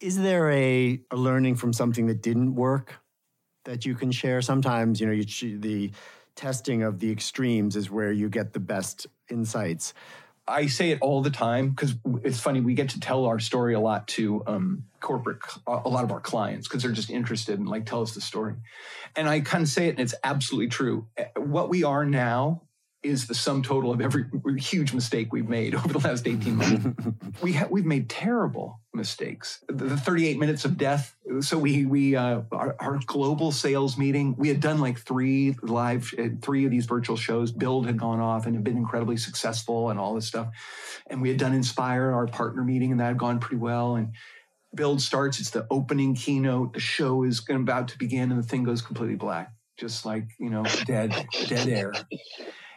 Is 0.00 0.16
there 0.16 0.48
a, 0.52 1.02
a 1.10 1.16
learning 1.16 1.56
from 1.56 1.72
something 1.72 2.06
that 2.06 2.22
didn't 2.22 2.54
work 2.54 3.00
that 3.64 3.84
you 3.84 3.96
can 3.96 4.12
share? 4.12 4.40
Sometimes, 4.40 5.00
you 5.00 5.08
know, 5.08 5.12
you, 5.12 5.58
the 5.58 5.90
testing 6.38 6.84
of 6.84 7.00
the 7.00 7.10
extremes 7.10 7.74
is 7.74 7.90
where 7.90 8.12
you 8.12 8.28
get 8.28 8.52
the 8.52 8.60
best 8.60 9.08
insights. 9.28 9.92
I 10.46 10.66
say 10.66 10.92
it 10.92 11.00
all 11.02 11.20
the 11.20 11.30
time 11.30 11.70
because 11.70 11.94
it's 12.22 12.38
funny. 12.38 12.60
We 12.60 12.74
get 12.74 12.90
to 12.90 13.00
tell 13.00 13.26
our 13.26 13.40
story 13.40 13.74
a 13.74 13.80
lot 13.80 14.06
to 14.08 14.44
um, 14.46 14.84
corporate, 15.00 15.40
a 15.66 15.88
lot 15.88 16.04
of 16.04 16.12
our 16.12 16.20
clients 16.20 16.68
because 16.68 16.82
they're 16.82 16.92
just 16.92 17.10
interested 17.10 17.58
and 17.58 17.68
like 17.68 17.84
tell 17.84 18.02
us 18.02 18.14
the 18.14 18.20
story. 18.20 18.54
And 19.16 19.28
I 19.28 19.40
kind 19.40 19.62
of 19.62 19.68
say 19.68 19.88
it, 19.88 19.90
and 19.90 20.00
it's 20.00 20.14
absolutely 20.22 20.68
true. 20.68 21.06
What 21.36 21.68
we 21.68 21.82
are 21.82 22.06
now 22.06 22.62
is 23.08 23.26
the 23.26 23.34
sum 23.34 23.62
total 23.62 23.90
of 23.90 24.00
every 24.00 24.26
huge 24.58 24.92
mistake 24.92 25.32
we've 25.32 25.48
made 25.48 25.74
over 25.74 25.88
the 25.88 25.98
last 25.98 26.26
18 26.26 26.56
months. 26.56 27.02
we 27.42 27.54
ha- 27.54 27.68
we've 27.70 27.86
made 27.86 28.08
terrible 28.08 28.80
mistakes. 28.92 29.64
The, 29.68 29.84
the, 29.84 29.96
38 29.96 30.38
minutes 30.38 30.64
of 30.64 30.76
death. 30.76 31.16
So 31.40 31.58
we 31.58 31.86
we 31.86 32.16
uh, 32.16 32.42
our, 32.52 32.76
our, 32.80 33.00
global 33.06 33.52
sales 33.52 33.96
meeting. 33.96 34.34
We 34.36 34.48
had 34.48 34.60
done 34.60 34.78
like 34.80 34.98
three 34.98 35.56
live, 35.62 36.12
uh, 36.18 36.28
three 36.42 36.64
of 36.64 36.70
these 36.70 36.86
virtual 36.86 37.16
shows. 37.16 37.50
Build 37.50 37.86
had 37.86 37.98
gone 37.98 38.20
off 38.20 38.46
and 38.46 38.54
had 38.54 38.64
been 38.64 38.76
incredibly 38.76 39.16
successful 39.16 39.90
and 39.90 39.98
all 39.98 40.14
this 40.14 40.26
stuff. 40.26 40.48
And 41.08 41.22
we 41.22 41.28
had 41.28 41.38
done 41.38 41.54
Inspire, 41.54 42.12
our 42.12 42.26
partner 42.26 42.62
meeting, 42.62 42.90
and 42.90 43.00
that 43.00 43.06
had 43.06 43.18
gone 43.18 43.40
pretty 43.40 43.56
well. 43.56 43.96
And 43.96 44.12
Build 44.74 45.00
starts. 45.00 45.40
It's 45.40 45.50
the 45.50 45.66
opening 45.70 46.14
keynote. 46.14 46.74
The 46.74 46.80
show 46.80 47.24
is 47.24 47.42
about 47.48 47.88
to 47.88 47.98
begin, 47.98 48.30
and 48.30 48.42
the 48.42 48.46
thing 48.46 48.64
goes 48.64 48.82
completely 48.82 49.16
black, 49.16 49.52
just 49.78 50.04
like 50.04 50.24
you 50.38 50.50
know, 50.50 50.64
dead, 50.86 51.14
dead 51.46 51.68
air. 51.68 51.92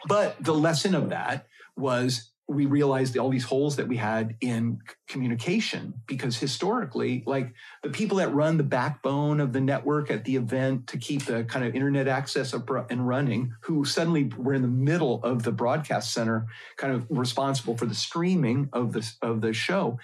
But 0.06 0.36
the 0.42 0.54
lesson 0.54 0.94
of 0.94 1.10
that 1.10 1.46
was 1.76 2.32
we 2.48 2.66
realized 2.66 3.16
all 3.16 3.30
these 3.30 3.44
holes 3.44 3.76
that 3.76 3.88
we 3.88 3.96
had 3.96 4.36
in 4.40 4.80
communication 5.08 5.94
because 6.06 6.36
historically 6.36 7.22
like 7.26 7.54
the 7.82 7.88
people 7.88 8.18
that 8.18 8.32
run 8.34 8.56
the 8.56 8.62
backbone 8.62 9.40
of 9.40 9.52
the 9.52 9.60
network 9.60 10.10
at 10.10 10.24
the 10.24 10.36
event 10.36 10.86
to 10.88 10.98
keep 10.98 11.24
the 11.24 11.44
kind 11.44 11.64
of 11.64 11.74
internet 11.74 12.08
access 12.08 12.52
up 12.52 12.68
and 12.90 13.06
running 13.06 13.54
who 13.60 13.84
suddenly 13.84 14.30
were 14.36 14.54
in 14.54 14.62
the 14.62 14.68
middle 14.68 15.22
of 15.22 15.44
the 15.44 15.52
broadcast 15.52 16.12
center 16.12 16.46
kind 16.76 16.92
of 16.92 17.06
responsible 17.10 17.76
for 17.76 17.86
the 17.86 17.94
streaming 17.94 18.68
of 18.72 18.92
the 18.92 19.08
of 19.22 19.40
the 19.40 19.52
show 19.52 19.98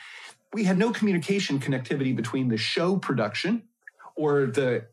we 0.53 0.65
had 0.65 0.79
no 0.79 0.91
communication 0.91 1.59
connectivity 1.59 2.15
between 2.15 2.49
the 2.49 2.57
show 2.57 2.97
production 2.97 3.63
or 4.17 4.47
the 4.47 4.85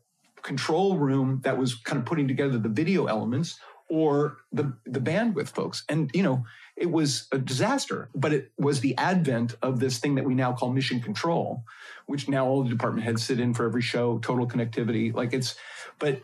control 0.42 0.96
room 0.96 1.40
that 1.42 1.58
was 1.58 1.74
kind 1.74 1.98
of 1.98 2.04
putting 2.04 2.28
together 2.28 2.58
the 2.58 2.68
video 2.68 3.06
elements 3.06 3.58
or 3.88 4.38
the 4.52 4.72
the 4.84 5.00
bandwidth 5.00 5.48
folks 5.48 5.84
and 5.88 6.10
you 6.14 6.22
know 6.22 6.44
it 6.76 6.90
was 6.90 7.28
a 7.32 7.38
disaster 7.38 8.08
but 8.14 8.32
it 8.32 8.50
was 8.58 8.80
the 8.80 8.96
advent 8.98 9.56
of 9.62 9.80
this 9.80 9.98
thing 9.98 10.14
that 10.14 10.24
we 10.24 10.34
now 10.34 10.52
call 10.52 10.72
mission 10.72 11.00
control 11.00 11.62
which 12.06 12.28
now 12.28 12.46
all 12.46 12.62
the 12.62 12.70
department 12.70 13.04
heads 13.04 13.24
sit 13.24 13.40
in 13.40 13.54
for 13.54 13.64
every 13.64 13.82
show 13.82 14.18
total 14.18 14.46
connectivity 14.46 15.14
like 15.14 15.32
it's 15.32 15.54
but 15.98 16.20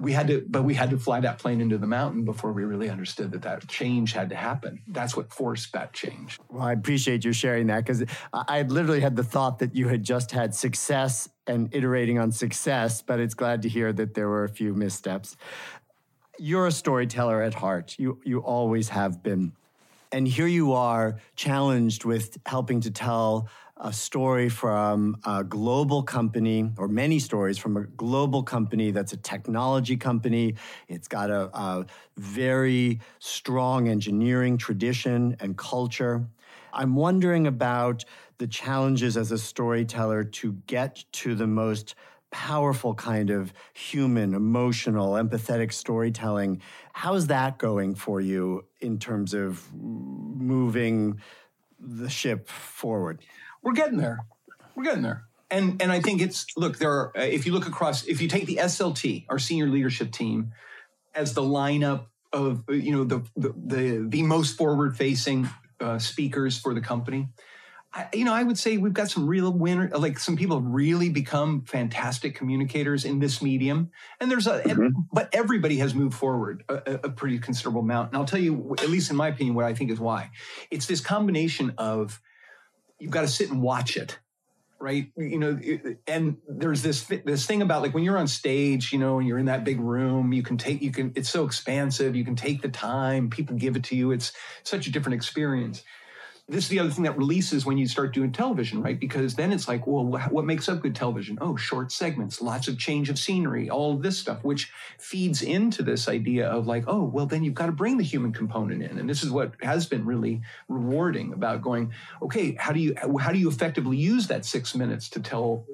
we 0.00 0.12
had 0.12 0.26
to, 0.26 0.44
but 0.48 0.64
we 0.64 0.74
had 0.74 0.90
to 0.90 0.98
fly 0.98 1.20
that 1.20 1.38
plane 1.38 1.60
into 1.60 1.78
the 1.78 1.86
mountain 1.86 2.24
before 2.24 2.52
we 2.52 2.64
really 2.64 2.90
understood 2.90 3.30
that 3.32 3.42
that 3.42 3.66
change 3.68 4.12
had 4.12 4.28
to 4.30 4.34
happen. 4.34 4.82
That's 4.88 5.16
what 5.16 5.32
forced 5.32 5.72
that 5.72 5.92
change. 5.92 6.38
Well, 6.48 6.64
I 6.64 6.72
appreciate 6.72 7.24
you 7.24 7.32
sharing 7.32 7.68
that 7.68 7.84
because 7.84 8.04
I 8.32 8.62
literally 8.62 9.00
had 9.00 9.14
the 9.14 9.22
thought 9.22 9.60
that 9.60 9.74
you 9.76 9.88
had 9.88 10.02
just 10.02 10.32
had 10.32 10.54
success 10.54 11.28
and 11.46 11.72
iterating 11.72 12.18
on 12.18 12.32
success, 12.32 13.02
but 13.02 13.20
it's 13.20 13.34
glad 13.34 13.62
to 13.62 13.68
hear 13.68 13.92
that 13.92 14.14
there 14.14 14.28
were 14.28 14.44
a 14.44 14.48
few 14.48 14.74
missteps. 14.74 15.36
You're 16.38 16.66
a 16.66 16.72
storyteller 16.72 17.42
at 17.42 17.54
heart. 17.54 17.94
You 17.98 18.20
you 18.24 18.40
always 18.40 18.88
have 18.88 19.22
been. 19.22 19.52
And 20.10 20.26
here 20.28 20.46
you 20.46 20.72
are 20.72 21.20
challenged 21.34 22.04
with 22.04 22.38
helping 22.46 22.80
to 22.82 22.90
tell 22.90 23.48
a 23.76 23.92
story 23.92 24.48
from 24.48 25.16
a 25.24 25.42
global 25.42 26.02
company, 26.02 26.70
or 26.78 26.86
many 26.88 27.18
stories 27.18 27.58
from 27.58 27.76
a 27.76 27.82
global 27.82 28.42
company 28.42 28.92
that's 28.92 29.12
a 29.12 29.16
technology 29.16 29.96
company. 29.96 30.54
It's 30.88 31.08
got 31.08 31.30
a, 31.30 31.50
a 31.56 31.86
very 32.16 33.00
strong 33.18 33.88
engineering 33.88 34.56
tradition 34.56 35.36
and 35.40 35.56
culture. 35.56 36.26
I'm 36.72 36.94
wondering 36.96 37.46
about 37.46 38.04
the 38.38 38.46
challenges 38.46 39.16
as 39.16 39.32
a 39.32 39.38
storyteller 39.38 40.24
to 40.24 40.52
get 40.66 41.04
to 41.12 41.34
the 41.34 41.46
most 41.46 41.94
powerful 42.34 42.94
kind 42.94 43.30
of 43.30 43.52
human, 43.72 44.34
emotional, 44.34 45.12
empathetic 45.12 45.72
storytelling. 45.72 46.60
How's 46.92 47.28
that 47.28 47.58
going 47.58 47.94
for 47.94 48.20
you 48.20 48.64
in 48.80 48.98
terms 48.98 49.34
of 49.34 49.72
moving 49.72 51.20
the 51.78 52.10
ship 52.10 52.48
forward? 52.48 53.20
we're 53.64 53.72
getting 53.72 53.98
there. 53.98 54.26
We're 54.76 54.84
getting 54.84 55.02
there. 55.02 55.24
And 55.50 55.80
and 55.82 55.90
I 55.90 56.00
think 56.00 56.20
it's 56.20 56.46
look 56.56 56.78
there. 56.78 56.90
Are, 56.90 57.16
uh, 57.16 57.22
if 57.22 57.46
you 57.46 57.52
look 57.52 57.66
across, 57.66 58.04
if 58.04 58.20
you 58.20 58.28
take 58.28 58.46
the 58.46 58.56
SLT, 58.56 59.26
our 59.28 59.38
senior 59.38 59.68
leadership 59.68 60.12
team, 60.12 60.52
as 61.14 61.34
the 61.34 61.42
lineup 61.42 62.06
of 62.32 62.64
you 62.68 62.92
know 62.92 63.04
the 63.04 63.22
the 63.36 63.54
the, 63.56 64.06
the 64.08 64.22
most 64.22 64.56
forward 64.56 64.96
facing 64.96 65.48
uh, 65.80 65.98
speakers 65.98 66.58
for 66.58 66.74
the 66.74 66.80
company. 66.80 67.28
I, 67.94 68.08
you 68.12 68.24
know, 68.24 68.34
I 68.34 68.42
would 68.42 68.58
say 68.58 68.76
we've 68.76 68.92
got 68.92 69.08
some 69.08 69.26
real 69.26 69.52
winner, 69.52 69.88
like 69.90 70.18
some 70.18 70.36
people 70.36 70.60
have 70.60 70.66
really 70.66 71.10
become 71.10 71.62
fantastic 71.62 72.34
communicators 72.34 73.04
in 73.04 73.20
this 73.20 73.40
medium. 73.40 73.90
And 74.20 74.28
there's 74.28 74.48
a, 74.48 74.62
mm-hmm. 74.62 75.02
but 75.12 75.28
everybody 75.32 75.78
has 75.78 75.94
moved 75.94 76.14
forward 76.14 76.64
a, 76.68 77.00
a, 77.04 77.10
pretty 77.10 77.38
considerable 77.38 77.82
amount. 77.82 78.08
And 78.10 78.16
I'll 78.18 78.24
tell 78.24 78.40
you, 78.40 78.74
at 78.80 78.90
least 78.90 79.10
in 79.10 79.16
my 79.16 79.28
opinion, 79.28 79.54
what 79.54 79.64
I 79.64 79.74
think 79.74 79.92
is 79.92 80.00
why. 80.00 80.30
It's 80.72 80.86
this 80.86 81.00
combination 81.00 81.74
of 81.78 82.20
you've 82.98 83.12
got 83.12 83.22
to 83.22 83.28
sit 83.28 83.50
and 83.50 83.62
watch 83.62 83.96
it 83.96 84.18
right 84.80 85.12
you 85.16 85.38
know 85.38 85.58
and 86.08 86.36
there's 86.48 86.82
this 86.82 87.04
this 87.24 87.46
thing 87.46 87.62
about 87.62 87.80
like 87.80 87.94
when 87.94 88.02
you're 88.02 88.18
on 88.18 88.26
stage 88.26 88.92
you 88.92 88.98
know 88.98 89.18
and 89.18 89.28
you're 89.28 89.38
in 89.38 89.46
that 89.46 89.62
big 89.62 89.78
room 89.78 90.32
you 90.32 90.42
can 90.42 90.58
take 90.58 90.82
you 90.82 90.90
can 90.90 91.12
it's 91.14 91.30
so 91.30 91.44
expansive 91.44 92.16
you 92.16 92.24
can 92.24 92.34
take 92.34 92.60
the 92.60 92.68
time 92.68 93.30
people 93.30 93.54
give 93.56 93.76
it 93.76 93.84
to 93.84 93.94
you 93.94 94.10
it's 94.10 94.32
such 94.64 94.88
a 94.88 94.90
different 94.90 95.14
experience 95.14 95.84
this 96.46 96.64
is 96.64 96.68
the 96.68 96.78
other 96.78 96.90
thing 96.90 97.04
that 97.04 97.16
releases 97.16 97.64
when 97.64 97.78
you 97.78 97.88
start 97.88 98.12
doing 98.12 98.30
television, 98.30 98.82
right? 98.82 99.00
Because 99.00 99.34
then 99.34 99.50
it's 99.50 99.66
like, 99.66 99.86
well, 99.86 100.04
what 100.04 100.44
makes 100.44 100.68
up 100.68 100.82
good 100.82 100.94
television? 100.94 101.38
Oh, 101.40 101.56
short 101.56 101.90
segments, 101.90 102.42
lots 102.42 102.68
of 102.68 102.78
change 102.78 103.08
of 103.08 103.18
scenery, 103.18 103.70
all 103.70 103.94
of 103.94 104.02
this 104.02 104.18
stuff, 104.18 104.44
which 104.44 104.70
feeds 104.98 105.40
into 105.40 105.82
this 105.82 106.06
idea 106.06 106.46
of 106.46 106.66
like, 106.66 106.84
oh, 106.86 107.04
well, 107.04 107.24
then 107.24 107.44
you've 107.44 107.54
got 107.54 107.66
to 107.66 107.72
bring 107.72 107.96
the 107.96 108.04
human 108.04 108.30
component 108.30 108.82
in. 108.82 108.98
And 108.98 109.08
this 109.08 109.22
is 109.22 109.30
what 109.30 109.54
has 109.62 109.86
been 109.86 110.04
really 110.04 110.42
rewarding 110.68 111.32
about 111.32 111.62
going, 111.62 111.92
okay, 112.20 112.54
how 112.58 112.74
do 112.74 112.80
you 112.80 112.94
how 113.18 113.32
do 113.32 113.38
you 113.38 113.48
effectively 113.48 113.96
use 113.96 114.26
that 114.26 114.44
six 114.44 114.74
minutes 114.74 115.08
to 115.10 115.20
tell 115.20 115.64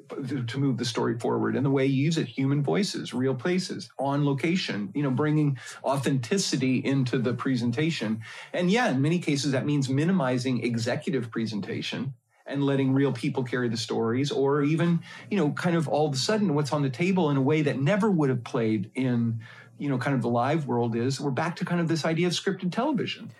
to 0.46 0.58
move 0.58 0.78
the 0.78 0.84
story 0.84 1.18
forward? 1.18 1.56
And 1.56 1.66
the 1.66 1.70
way 1.70 1.86
you 1.86 2.04
use 2.04 2.16
it, 2.16 2.28
human 2.28 2.62
voices, 2.62 3.12
real 3.12 3.34
places, 3.34 3.90
on 3.98 4.24
location, 4.24 4.92
you 4.94 5.02
know, 5.02 5.10
bringing 5.10 5.58
authenticity 5.82 6.78
into 6.78 7.18
the 7.18 7.34
presentation. 7.34 8.20
And 8.52 8.70
yeah, 8.70 8.88
in 8.90 9.02
many 9.02 9.18
cases 9.18 9.50
that 9.50 9.66
means 9.66 9.88
minimizing 9.88 10.59
executive 10.64 11.30
presentation 11.30 12.14
and 12.46 12.64
letting 12.64 12.92
real 12.92 13.12
people 13.12 13.44
carry 13.44 13.68
the 13.68 13.76
stories 13.76 14.30
or 14.30 14.62
even 14.62 15.00
you 15.30 15.36
know 15.36 15.50
kind 15.52 15.76
of 15.76 15.88
all 15.88 16.06
of 16.06 16.14
a 16.14 16.18
sudden 16.18 16.54
what's 16.54 16.72
on 16.72 16.82
the 16.82 16.90
table 16.90 17.30
in 17.30 17.36
a 17.36 17.42
way 17.42 17.62
that 17.62 17.80
never 17.80 18.10
would 18.10 18.28
have 18.28 18.44
played 18.44 18.90
in 18.94 19.40
you 19.78 19.88
know 19.88 19.98
kind 19.98 20.14
of 20.14 20.22
the 20.22 20.28
live 20.28 20.66
world 20.66 20.96
is 20.96 21.20
we're 21.20 21.30
back 21.30 21.56
to 21.56 21.64
kind 21.64 21.80
of 21.80 21.88
this 21.88 22.04
idea 22.04 22.26
of 22.26 22.32
scripted 22.32 22.72
television 22.72 23.30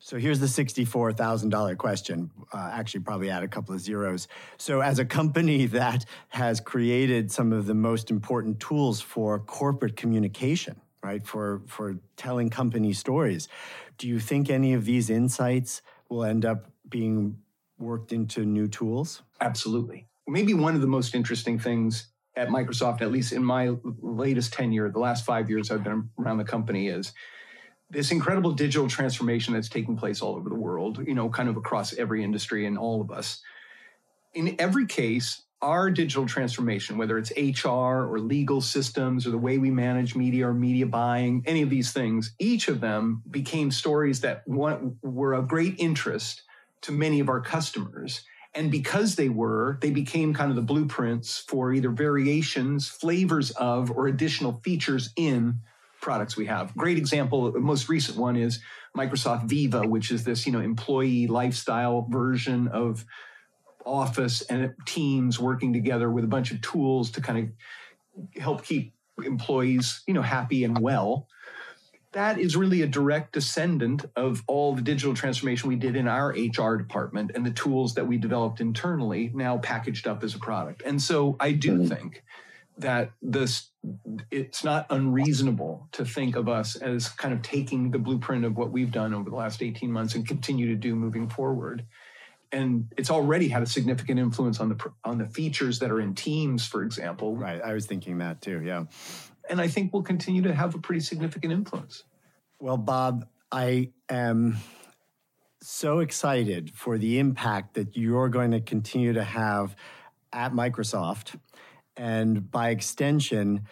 so 0.00 0.16
here's 0.16 0.38
the 0.38 0.46
$64,000 0.46 1.76
question. 1.76 2.30
Uh, 2.52 2.70
actually, 2.72 3.00
probably 3.00 3.30
add 3.30 3.42
a 3.42 3.48
couple 3.48 3.74
of 3.74 3.80
zeros. 3.80 4.28
So, 4.56 4.80
as 4.80 5.00
a 5.00 5.04
company 5.04 5.66
that 5.66 6.04
has 6.28 6.60
created 6.60 7.32
some 7.32 7.52
of 7.52 7.66
the 7.66 7.74
most 7.74 8.10
important 8.10 8.60
tools 8.60 9.00
for 9.00 9.40
corporate 9.40 9.96
communication, 9.96 10.80
right, 11.02 11.26
for, 11.26 11.62
for 11.66 11.98
telling 12.16 12.48
company 12.48 12.92
stories, 12.92 13.48
do 13.98 14.06
you 14.06 14.20
think 14.20 14.48
any 14.48 14.72
of 14.72 14.84
these 14.84 15.10
insights 15.10 15.82
will 16.08 16.24
end 16.24 16.44
up 16.44 16.70
being 16.88 17.38
worked 17.78 18.12
into 18.12 18.44
new 18.44 18.68
tools? 18.68 19.22
Absolutely. 19.40 20.06
Maybe 20.26 20.54
one 20.54 20.74
of 20.74 20.80
the 20.80 20.86
most 20.86 21.14
interesting 21.14 21.58
things 21.58 22.08
at 22.36 22.48
Microsoft, 22.48 23.02
at 23.02 23.10
least 23.10 23.32
in 23.32 23.44
my 23.44 23.74
latest 24.00 24.52
tenure, 24.52 24.90
the 24.90 24.98
last 24.98 25.24
five 25.24 25.50
years 25.50 25.70
I've 25.70 25.84
been 25.84 26.10
around 26.18 26.38
the 26.38 26.44
company, 26.44 26.88
is 26.88 27.12
this 27.90 28.10
incredible 28.10 28.52
digital 28.52 28.88
transformation 28.88 29.54
that's 29.54 29.68
taking 29.68 29.96
place 29.96 30.20
all 30.20 30.36
over 30.36 30.48
the 30.48 30.54
world, 30.54 31.02
you 31.06 31.14
know, 31.14 31.28
kind 31.28 31.48
of 31.48 31.56
across 31.56 31.94
every 31.94 32.22
industry 32.22 32.66
and 32.66 32.78
all 32.78 33.00
of 33.00 33.10
us. 33.10 33.40
In 34.34 34.54
every 34.58 34.86
case, 34.86 35.42
our 35.60 35.90
digital 35.90 36.26
transformation, 36.26 36.98
whether 36.98 37.18
it's 37.18 37.32
HR 37.36 37.68
or 37.68 38.20
legal 38.20 38.60
systems 38.60 39.26
or 39.26 39.30
the 39.30 39.38
way 39.38 39.58
we 39.58 39.70
manage 39.70 40.14
media 40.14 40.46
or 40.46 40.54
media 40.54 40.86
buying, 40.86 41.42
any 41.46 41.62
of 41.62 41.70
these 41.70 41.92
things, 41.92 42.32
each 42.38 42.68
of 42.68 42.80
them 42.80 43.22
became 43.30 43.70
stories 43.70 44.20
that 44.20 44.42
were 44.46 45.32
of 45.32 45.48
great 45.48 45.74
interest 45.78 46.42
to 46.82 46.92
many 46.92 47.18
of 47.18 47.28
our 47.28 47.40
customers. 47.40 48.22
And 48.54 48.70
because 48.70 49.16
they 49.16 49.28
were, 49.28 49.78
they 49.82 49.90
became 49.90 50.32
kind 50.32 50.50
of 50.50 50.56
the 50.56 50.62
blueprints 50.62 51.38
for 51.48 51.72
either 51.72 51.90
variations, 51.90 52.88
flavors 52.88 53.50
of, 53.52 53.90
or 53.90 54.06
additional 54.06 54.60
features 54.64 55.10
in 55.16 55.60
products 56.00 56.36
we 56.36 56.46
have. 56.46 56.74
Great 56.76 56.98
example, 56.98 57.50
the 57.50 57.58
most 57.58 57.88
recent 57.88 58.16
one 58.16 58.36
is 58.36 58.60
Microsoft 58.96 59.44
Viva, 59.44 59.86
which 59.86 60.10
is 60.10 60.24
this, 60.24 60.46
you 60.46 60.52
know, 60.52 60.60
employee 60.60 61.26
lifestyle 61.26 62.06
version 62.08 62.68
of 62.68 63.04
office 63.88 64.42
and 64.42 64.74
teams 64.86 65.40
working 65.40 65.72
together 65.72 66.10
with 66.10 66.24
a 66.24 66.28
bunch 66.28 66.52
of 66.52 66.60
tools 66.60 67.10
to 67.12 67.20
kind 67.20 67.38
of 67.38 68.42
help 68.42 68.64
keep 68.64 68.94
employees, 69.24 70.02
you 70.06 70.14
know, 70.14 70.22
happy 70.22 70.64
and 70.64 70.78
well. 70.78 71.26
That 72.12 72.38
is 72.38 72.56
really 72.56 72.82
a 72.82 72.86
direct 72.86 73.32
descendant 73.32 74.04
of 74.16 74.42
all 74.46 74.74
the 74.74 74.82
digital 74.82 75.14
transformation 75.14 75.68
we 75.68 75.76
did 75.76 75.94
in 75.94 76.08
our 76.08 76.30
HR 76.30 76.76
department 76.76 77.32
and 77.34 77.44
the 77.44 77.50
tools 77.50 77.94
that 77.94 78.06
we 78.06 78.16
developed 78.16 78.60
internally, 78.60 79.30
now 79.34 79.58
packaged 79.58 80.06
up 80.06 80.24
as 80.24 80.34
a 80.34 80.38
product. 80.38 80.82
And 80.86 81.00
so 81.00 81.36
I 81.38 81.52
do 81.52 81.72
mm-hmm. 81.72 81.88
think 81.88 82.24
that 82.78 83.10
this 83.20 83.70
it's 84.30 84.64
not 84.64 84.86
unreasonable 84.90 85.88
to 85.92 86.04
think 86.04 86.36
of 86.36 86.48
us 86.48 86.76
as 86.76 87.08
kind 87.08 87.34
of 87.34 87.42
taking 87.42 87.90
the 87.90 87.98
blueprint 87.98 88.44
of 88.44 88.56
what 88.56 88.70
we've 88.70 88.92
done 88.92 89.12
over 89.14 89.28
the 89.28 89.36
last 89.36 89.62
18 89.62 89.90
months 89.90 90.14
and 90.14 90.26
continue 90.26 90.66
to 90.68 90.76
do 90.76 90.94
moving 90.94 91.28
forward 91.28 91.84
and 92.52 92.92
it's 92.96 93.10
already 93.10 93.48
had 93.48 93.62
a 93.62 93.66
significant 93.66 94.18
influence 94.18 94.60
on 94.60 94.68
the 94.68 94.92
on 95.04 95.18
the 95.18 95.26
features 95.26 95.78
that 95.80 95.90
are 95.90 96.00
in 96.00 96.14
Teams, 96.14 96.66
for 96.66 96.82
example. 96.82 97.36
Right, 97.36 97.60
I 97.62 97.72
was 97.72 97.86
thinking 97.86 98.18
that 98.18 98.40
too. 98.40 98.62
Yeah, 98.62 98.84
and 99.50 99.60
I 99.60 99.68
think 99.68 99.92
we'll 99.92 100.02
continue 100.02 100.42
to 100.42 100.54
have 100.54 100.74
a 100.74 100.78
pretty 100.78 101.00
significant 101.00 101.52
influence. 101.52 102.04
Well, 102.60 102.76
Bob, 102.76 103.26
I 103.52 103.90
am 104.08 104.56
so 105.60 106.00
excited 106.00 106.72
for 106.74 106.98
the 106.98 107.18
impact 107.18 107.74
that 107.74 107.96
you're 107.96 108.28
going 108.28 108.52
to 108.52 108.60
continue 108.60 109.12
to 109.12 109.24
have 109.24 109.76
at 110.32 110.52
Microsoft, 110.52 111.38
and 111.96 112.50
by 112.50 112.70
extension 112.70 113.66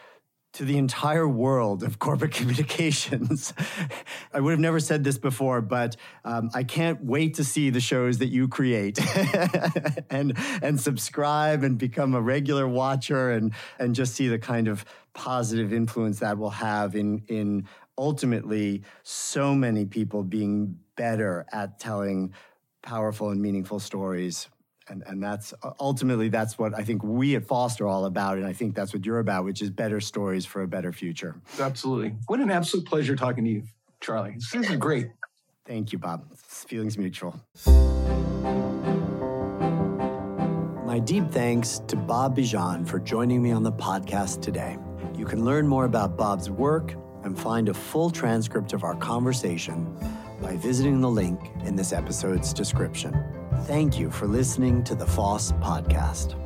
to 0.56 0.64
the 0.64 0.78
entire 0.78 1.28
world 1.28 1.82
of 1.82 1.98
corporate 1.98 2.32
communications. 2.38 3.52
I 4.32 4.40
would 4.40 4.52
have 4.52 4.60
never 4.60 4.80
said 4.80 5.04
this 5.04 5.18
before, 5.18 5.60
but 5.60 5.96
um, 6.24 6.50
I 6.54 6.64
can't 6.64 7.04
wait 7.04 7.34
to 7.34 7.44
see 7.44 7.68
the 7.68 7.80
shows 7.80 8.18
that 8.18 8.28
you 8.28 8.48
create 8.48 8.98
and 10.10 10.36
and 10.62 10.80
subscribe 10.80 11.62
and 11.62 11.76
become 11.76 12.14
a 12.14 12.22
regular 12.22 12.66
watcher 12.66 13.32
and 13.32 13.52
and 13.78 13.94
just 13.94 14.14
see 14.14 14.28
the 14.28 14.38
kind 14.38 14.66
of 14.66 14.86
positive 15.12 15.74
influence 15.74 16.20
that 16.20 16.38
will 16.38 16.50
have 16.50 16.96
in 16.96 17.22
in 17.28 17.68
ultimately 17.98 18.82
so 19.02 19.54
many 19.54 19.84
people 19.84 20.22
being 20.22 20.78
better 20.96 21.44
at 21.52 21.78
telling 21.78 22.32
powerful 22.80 23.28
and 23.28 23.42
meaningful 23.42 23.78
stories 23.78 24.48
and 24.88 25.02
and 25.06 25.22
that's 25.22 25.52
ultimately 25.80 26.28
that's 26.28 26.58
what 26.58 26.74
I 26.74 26.82
think 26.82 27.02
we 27.02 27.36
at 27.36 27.44
Foster 27.44 27.84
are 27.84 27.88
all 27.88 28.04
about, 28.06 28.38
and 28.38 28.46
I 28.46 28.52
think 28.52 28.74
that's 28.74 28.92
what 28.92 29.04
you're 29.04 29.18
about, 29.18 29.44
which 29.44 29.62
is 29.62 29.70
better 29.70 30.00
stories 30.00 30.46
for 30.46 30.62
a 30.62 30.68
better 30.68 30.92
future. 30.92 31.36
Absolutely. 31.58 32.14
What 32.26 32.40
an 32.40 32.50
absolute 32.50 32.86
pleasure 32.86 33.16
talking 33.16 33.44
to 33.44 33.50
you, 33.50 33.62
Charlie. 34.00 34.36
This 34.52 34.70
is 34.70 34.76
great. 34.76 35.10
Thank 35.64 35.92
you, 35.92 35.98
Bob. 35.98 36.24
Feelings 36.36 36.96
mutual. 36.96 37.40
My 40.84 41.00
deep 41.00 41.30
thanks 41.30 41.80
to 41.88 41.96
Bob 41.96 42.36
Bejan 42.36 42.86
for 42.86 43.00
joining 43.00 43.42
me 43.42 43.50
on 43.50 43.62
the 43.62 43.72
podcast 43.72 44.40
today. 44.40 44.78
You 45.16 45.26
can 45.26 45.44
learn 45.44 45.66
more 45.66 45.84
about 45.84 46.16
Bob's 46.16 46.48
work 46.48 46.94
and 47.24 47.38
find 47.38 47.68
a 47.68 47.74
full 47.74 48.08
transcript 48.08 48.72
of 48.72 48.84
our 48.84 48.94
conversation 48.94 49.94
by 50.40 50.56
visiting 50.56 51.00
the 51.00 51.10
link 51.10 51.50
in 51.64 51.74
this 51.74 51.92
episode's 51.92 52.52
description. 52.52 53.35
Thank 53.66 53.98
you 53.98 54.12
for 54.12 54.28
listening 54.28 54.84
to 54.84 54.94
the 54.94 55.04
FoST 55.04 55.60
Podcast. 55.60 56.36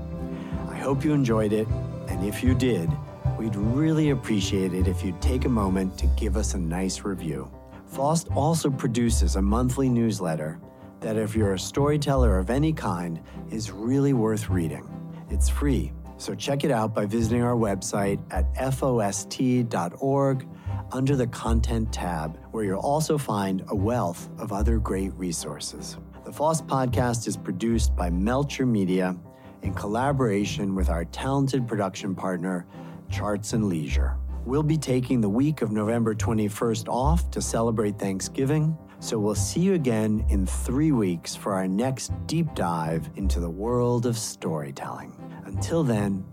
I 0.70 0.76
hope 0.78 1.04
you 1.04 1.12
enjoyed 1.12 1.52
it, 1.52 1.68
and 2.08 2.26
if 2.26 2.42
you 2.42 2.54
did, 2.54 2.90
we'd 3.38 3.54
really 3.56 4.08
appreciate 4.08 4.72
it 4.72 4.88
if 4.88 5.04
you'd 5.04 5.20
take 5.20 5.44
a 5.44 5.48
moment 5.50 5.98
to 5.98 6.06
give 6.16 6.38
us 6.38 6.54
a 6.54 6.58
nice 6.58 7.02
review. 7.02 7.50
FoST 7.92 8.34
also 8.34 8.70
produces 8.70 9.36
a 9.36 9.42
monthly 9.42 9.90
newsletter 9.90 10.58
that, 11.00 11.18
if 11.18 11.36
you're 11.36 11.52
a 11.52 11.58
storyteller 11.58 12.38
of 12.38 12.48
any 12.48 12.72
kind, 12.72 13.20
is 13.50 13.70
really 13.70 14.14
worth 14.14 14.48
reading. 14.48 14.88
It's 15.28 15.50
free, 15.50 15.92
so 16.16 16.34
check 16.34 16.64
it 16.64 16.70
out 16.70 16.94
by 16.94 17.04
visiting 17.04 17.42
our 17.42 17.54
website 17.54 18.18
at 18.30 18.46
fost.org 18.72 20.48
under 20.90 21.16
the 21.16 21.26
Content 21.26 21.92
tab, 21.92 22.38
where 22.52 22.64
you'll 22.64 22.80
also 22.80 23.18
find 23.18 23.62
a 23.68 23.76
wealth 23.76 24.30
of 24.38 24.54
other 24.54 24.78
great 24.78 25.12
resources. 25.16 25.98
The 26.30 26.36
FoST 26.36 26.68
podcast 26.68 27.26
is 27.26 27.36
produced 27.36 27.96
by 27.96 28.08
Melcher 28.08 28.64
Media 28.64 29.16
in 29.62 29.74
collaboration 29.74 30.76
with 30.76 30.88
our 30.88 31.04
talented 31.06 31.66
production 31.66 32.14
partner, 32.14 32.66
Charts 33.10 33.52
and 33.52 33.68
Leisure. 33.68 34.16
We'll 34.44 34.62
be 34.62 34.78
taking 34.78 35.20
the 35.20 35.28
week 35.28 35.60
of 35.60 35.72
November 35.72 36.14
21st 36.14 36.86
off 36.86 37.32
to 37.32 37.42
celebrate 37.42 37.98
Thanksgiving, 37.98 38.78
so 39.00 39.18
we'll 39.18 39.34
see 39.34 39.58
you 39.58 39.74
again 39.74 40.24
in 40.28 40.46
three 40.46 40.92
weeks 40.92 41.34
for 41.34 41.52
our 41.52 41.66
next 41.66 42.12
deep 42.28 42.54
dive 42.54 43.10
into 43.16 43.40
the 43.40 43.50
world 43.50 44.06
of 44.06 44.16
storytelling. 44.16 45.12
Until 45.46 45.82
then, 45.82 46.24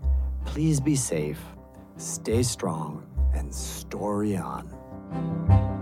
please 0.44 0.78
be 0.78 0.94
safe, 0.94 1.40
stay 1.96 2.44
strong, 2.44 3.04
and 3.34 3.52
story 3.52 4.36
on. 4.36 5.77